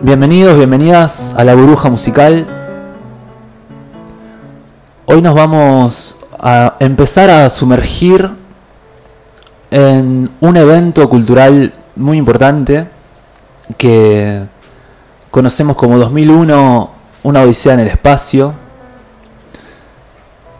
Bienvenidos, 0.08 0.56
bienvenidas 0.56 1.34
a 1.36 1.44
la 1.44 1.54
burbuja 1.54 1.90
musical. 1.90 2.48
Hoy 5.06 5.22
nos 5.22 5.36
vamos 5.36 6.20
a 6.40 6.78
empezar 6.80 7.30
a 7.30 7.50
sumergir 7.50 8.30
en 9.70 10.30
un 10.40 10.56
evento 10.56 11.10
cultural 11.10 11.74
muy 11.98 12.18
importante 12.18 12.88
que 13.78 14.48
conocemos 15.30 15.76
como 15.76 15.98
2001, 15.98 16.90
Una 17.24 17.42
Odisea 17.42 17.74
en 17.74 17.82
el 17.82 17.90
Espacio. 17.90 18.54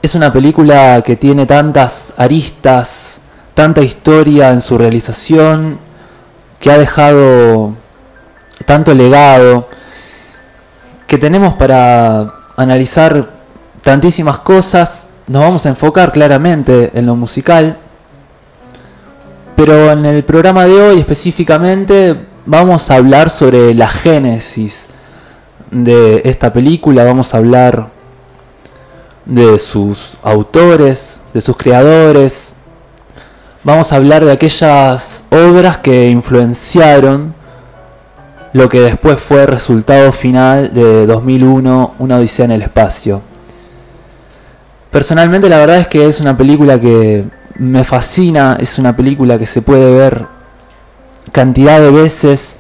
Es 0.02 0.14
una 0.14 0.30
película 0.30 1.02
que 1.06 1.16
tiene 1.16 1.46
tantas 1.46 2.14
aristas, 2.18 3.22
tanta 3.54 3.80
historia 3.80 4.50
en 4.50 4.62
su 4.62 4.78
realización, 4.78 5.80
que 6.60 6.70
ha 6.70 6.78
dejado 6.78 7.87
tanto 8.66 8.94
legado, 8.94 9.70
que 11.08 11.18
tenemos 11.18 11.54
para 11.54 12.34
analizar 12.56 13.30
tantísimas 13.82 14.40
cosas. 14.40 15.08
Nos 15.28 15.42
vamos 15.42 15.66
a 15.66 15.70
enfocar 15.70 16.12
claramente 16.12 16.92
en 16.94 17.06
lo 17.06 17.16
musical, 17.16 17.78
pero 19.56 19.92
en 19.92 20.06
el 20.06 20.24
programa 20.24 20.66
de 20.66 20.82
hoy 20.82 21.00
específicamente 21.00 22.28
vamos 22.46 22.90
a 22.90 22.96
hablar 22.96 23.30
sobre 23.30 23.74
la 23.74 23.88
génesis 23.88 24.88
de 25.72 26.22
esta 26.26 26.54
película, 26.54 27.04
vamos 27.04 27.34
a 27.34 27.38
hablar 27.38 27.90
de 29.26 29.58
sus 29.60 30.18
autores, 30.24 31.22
de 31.34 31.42
sus 31.42 31.58
creadores, 31.58 32.54
vamos 33.64 33.92
a 33.92 33.98
hablar 33.98 34.24
de 34.24 34.32
aquellas 34.32 35.26
obras 35.30 35.78
que 35.80 36.10
influenciaron 36.10 37.37
lo 38.58 38.70
que 38.70 38.80
después 38.80 39.20
fue 39.20 39.46
resultado 39.46 40.12
final 40.12 40.74
de 40.74 41.06
2001, 41.06 41.94
Una 42.00 42.18
Odisea 42.18 42.46
en 42.46 42.52
el 42.54 42.64
Espacio. 42.64 43.22
Personalmente 44.90 45.48
la 45.48 45.60
verdad 45.60 45.78
es 45.78 45.88
que 45.88 46.08
es 46.08 46.20
una 46.20 46.36
película 46.36 46.82
que 46.82 47.26
me 47.60 47.84
fascina, 47.84 48.58
es 48.60 48.80
una 48.80 48.96
película 48.96 49.38
que 49.38 49.46
se 49.46 49.62
puede 49.62 49.94
ver 49.94 50.26
cantidad 51.32 51.80
de 51.80 51.92
veces, 51.92 52.56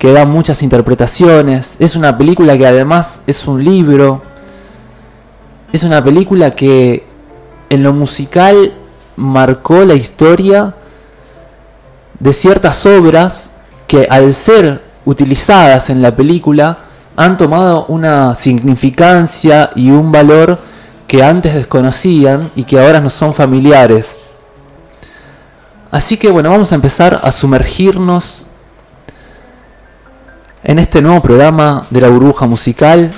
que 0.00 0.12
da 0.12 0.26
muchas 0.26 0.64
interpretaciones, 0.64 1.76
es 1.78 1.94
una 1.94 2.18
película 2.18 2.58
que 2.58 2.66
además 2.66 3.22
es 3.28 3.46
un 3.46 3.64
libro, 3.64 4.22
es 5.72 5.84
una 5.84 6.02
película 6.02 6.56
que 6.56 7.06
en 7.68 7.84
lo 7.84 7.92
musical 7.92 8.72
marcó 9.14 9.84
la 9.84 9.94
historia 9.94 10.74
de 12.18 12.32
ciertas 12.32 12.84
obras 12.84 13.52
que 13.86 14.08
al 14.10 14.34
ser 14.34 14.89
utilizadas 15.10 15.90
en 15.90 16.00
la 16.00 16.14
película 16.14 16.78
han 17.16 17.36
tomado 17.36 17.86
una 17.86 18.34
significancia 18.34 19.70
y 19.74 19.90
un 19.90 20.12
valor 20.12 20.58
que 21.06 21.22
antes 21.22 21.54
desconocían 21.54 22.50
y 22.54 22.62
que 22.62 22.78
ahora 22.78 23.00
nos 23.00 23.12
son 23.12 23.34
familiares. 23.34 24.18
Así 25.90 26.16
que 26.16 26.30
bueno, 26.30 26.50
vamos 26.50 26.70
a 26.70 26.76
empezar 26.76 27.20
a 27.22 27.32
sumergirnos 27.32 28.46
en 30.62 30.78
este 30.78 31.02
nuevo 31.02 31.20
programa 31.20 31.84
de 31.90 32.00
la 32.00 32.08
burbuja 32.08 32.46
musical. 32.46 33.10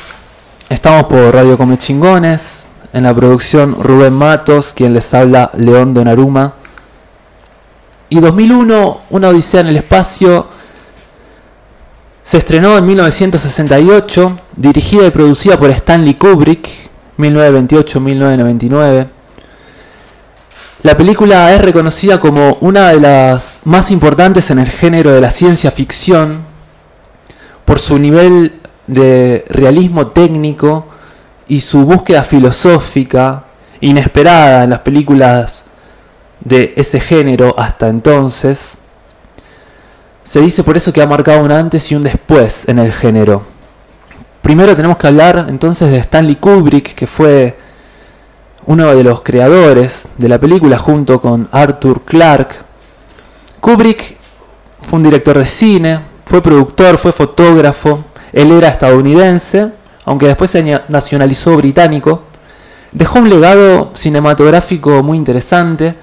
Estamos 0.70 1.07
por 1.07 1.34
Radio 1.34 1.59
Come 1.59 1.76
Chingones, 1.76 2.70
en 2.95 3.03
la 3.03 3.14
producción 3.14 3.76
Rubén 3.82 4.14
Matos, 4.14 4.72
quien 4.74 4.95
les 4.95 5.12
habla 5.12 5.51
León 5.55 5.93
Donaruma. 5.93 6.55
Y 8.09 8.20
2001, 8.20 9.01
Una 9.11 9.28
Odisea 9.28 9.61
en 9.61 9.66
el 9.68 9.76
Espacio, 9.76 10.47
se 12.22 12.38
estrenó 12.38 12.78
en 12.78 12.86
1968, 12.86 14.38
dirigida 14.56 15.06
y 15.06 15.10
producida 15.10 15.58
por 15.58 15.70
Stanley 15.70 16.14
Kubrick, 16.14 16.68
1928-1999. 17.18 19.08
La 20.82 20.96
película 20.96 21.52
es 21.52 21.60
reconocida 21.60 22.18
como 22.18 22.58
una 22.60 22.90
de 22.90 23.00
las 23.00 23.60
más 23.64 23.90
importantes 23.90 24.50
en 24.50 24.58
el 24.58 24.68
género 24.68 25.12
de 25.12 25.20
la 25.20 25.30
ciencia 25.30 25.70
ficción 25.70 26.42
por 27.64 27.78
su 27.78 27.98
nivel 27.98 28.60
de 28.86 29.44
realismo 29.48 30.08
técnico 30.08 30.88
y 31.46 31.60
su 31.60 31.84
búsqueda 31.84 32.24
filosófica 32.24 33.44
inesperada 33.80 34.64
en 34.64 34.70
las 34.70 34.80
películas 34.80 35.64
de 36.40 36.72
ese 36.76 36.98
género 36.98 37.54
hasta 37.58 37.88
entonces. 37.88 38.78
Se 40.24 40.40
dice 40.40 40.62
por 40.62 40.76
eso 40.76 40.92
que 40.92 41.02
ha 41.02 41.06
marcado 41.06 41.42
un 41.42 41.50
antes 41.50 41.90
y 41.90 41.96
un 41.96 42.02
después 42.02 42.68
en 42.68 42.78
el 42.78 42.92
género. 42.92 43.42
Primero 44.40 44.76
tenemos 44.76 44.96
que 44.96 45.08
hablar 45.08 45.46
entonces 45.48 45.90
de 45.90 45.98
Stanley 45.98 46.36
Kubrick, 46.36 46.94
que 46.94 47.06
fue 47.06 47.56
uno 48.66 48.94
de 48.94 49.02
los 49.02 49.22
creadores 49.22 50.06
de 50.16 50.28
la 50.28 50.38
película 50.38 50.78
junto 50.78 51.20
con 51.20 51.48
Arthur 51.50 52.02
Clarke. 52.02 52.54
Kubrick 53.60 54.16
fue 54.82 54.98
un 54.98 55.02
director 55.02 55.38
de 55.38 55.46
cine, 55.46 56.00
fue 56.24 56.40
productor, 56.40 56.98
fue 56.98 57.12
fotógrafo, 57.12 58.04
él 58.32 58.52
era 58.52 58.68
estadounidense, 58.68 59.70
aunque 60.04 60.26
después 60.26 60.50
se 60.50 60.80
nacionalizó 60.88 61.56
británico. 61.56 62.22
Dejó 62.92 63.18
un 63.18 63.28
legado 63.28 63.90
cinematográfico 63.94 65.02
muy 65.02 65.16
interesante. 65.16 65.96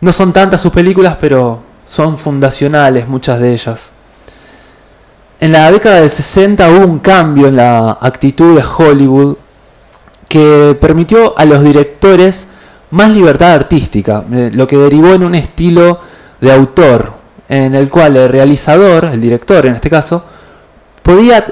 No 0.00 0.12
son 0.12 0.32
tantas 0.32 0.60
sus 0.60 0.72
películas, 0.72 1.16
pero 1.20 1.65
son 1.86 2.18
fundacionales 2.18 3.08
muchas 3.08 3.40
de 3.40 3.52
ellas. 3.52 3.92
En 5.38 5.52
la 5.52 5.70
década 5.70 6.00
del 6.00 6.10
60 6.10 6.68
hubo 6.70 6.86
un 6.86 6.98
cambio 6.98 7.48
en 7.48 7.56
la 7.56 7.98
actitud 8.00 8.56
de 8.56 8.64
Hollywood 8.64 9.36
que 10.28 10.76
permitió 10.80 11.38
a 11.38 11.44
los 11.44 11.62
directores 11.62 12.48
más 12.90 13.10
libertad 13.10 13.52
artística, 13.52 14.24
eh, 14.32 14.50
lo 14.52 14.66
que 14.66 14.76
derivó 14.76 15.14
en 15.14 15.24
un 15.24 15.34
estilo 15.34 16.00
de 16.40 16.52
autor, 16.52 17.12
en 17.48 17.74
el 17.74 17.88
cual 17.88 18.16
el 18.16 18.28
realizador, 18.28 19.06
el 19.06 19.20
director 19.20 19.66
en 19.66 19.74
este 19.74 19.90
caso, 19.90 20.24
podía 21.02 21.46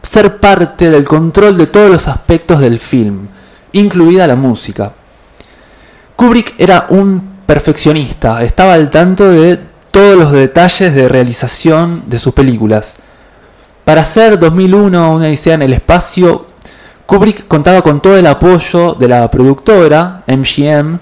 ser 0.00 0.38
parte 0.38 0.90
del 0.90 1.04
control 1.04 1.56
de 1.56 1.66
todos 1.66 1.90
los 1.90 2.08
aspectos 2.08 2.60
del 2.60 2.78
film, 2.78 3.28
incluida 3.72 4.26
la 4.26 4.36
música. 4.36 4.92
Kubrick 6.16 6.54
era 6.58 6.86
un 6.90 7.34
perfeccionista, 7.46 8.42
estaba 8.42 8.74
al 8.74 8.90
tanto 8.90 9.28
de 9.28 9.73
todos 9.94 10.18
los 10.18 10.32
detalles 10.32 10.92
de 10.92 11.06
realización 11.06 12.02
de 12.08 12.18
sus 12.18 12.34
películas. 12.34 12.96
Para 13.84 14.00
hacer 14.00 14.40
2001 14.40 15.14
una 15.14 15.28
odisea 15.28 15.54
en 15.54 15.62
el 15.62 15.72
espacio, 15.72 16.48
Kubrick 17.06 17.46
contaba 17.46 17.80
con 17.80 18.02
todo 18.02 18.16
el 18.18 18.26
apoyo 18.26 18.94
de 18.94 19.06
la 19.06 19.30
productora, 19.30 20.24
MGM, 20.26 20.98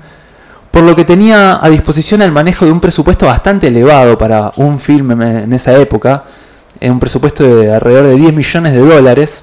por 0.70 0.82
lo 0.82 0.94
que 0.94 1.06
tenía 1.06 1.64
a 1.64 1.70
disposición 1.70 2.20
el 2.20 2.32
manejo 2.32 2.66
de 2.66 2.72
un 2.72 2.80
presupuesto 2.80 3.24
bastante 3.24 3.68
elevado 3.68 4.18
para 4.18 4.52
un 4.56 4.78
film 4.78 5.22
en 5.22 5.54
esa 5.54 5.72
época, 5.72 6.24
un 6.82 7.00
presupuesto 7.00 7.44
de 7.44 7.72
alrededor 7.72 8.08
de 8.08 8.16
10 8.16 8.34
millones 8.34 8.74
de 8.74 8.80
dólares, 8.80 9.42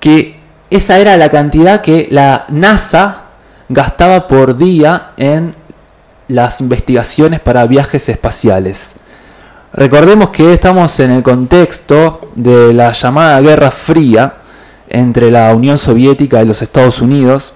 que 0.00 0.40
esa 0.68 0.98
era 0.98 1.16
la 1.16 1.28
cantidad 1.28 1.80
que 1.80 2.08
la 2.10 2.44
NASA 2.48 3.26
gastaba 3.68 4.26
por 4.26 4.56
día 4.56 5.12
en 5.16 5.54
las 6.28 6.60
investigaciones 6.60 7.40
para 7.40 7.66
viajes 7.66 8.08
espaciales. 8.08 8.94
Recordemos 9.72 10.30
que 10.30 10.52
estamos 10.52 10.98
en 11.00 11.10
el 11.10 11.22
contexto 11.22 12.30
de 12.36 12.72
la 12.72 12.92
llamada 12.92 13.40
Guerra 13.40 13.70
Fría 13.70 14.34
entre 14.88 15.30
la 15.30 15.52
Unión 15.54 15.78
Soviética 15.78 16.42
y 16.42 16.46
los 16.46 16.62
Estados 16.62 17.00
Unidos. 17.00 17.54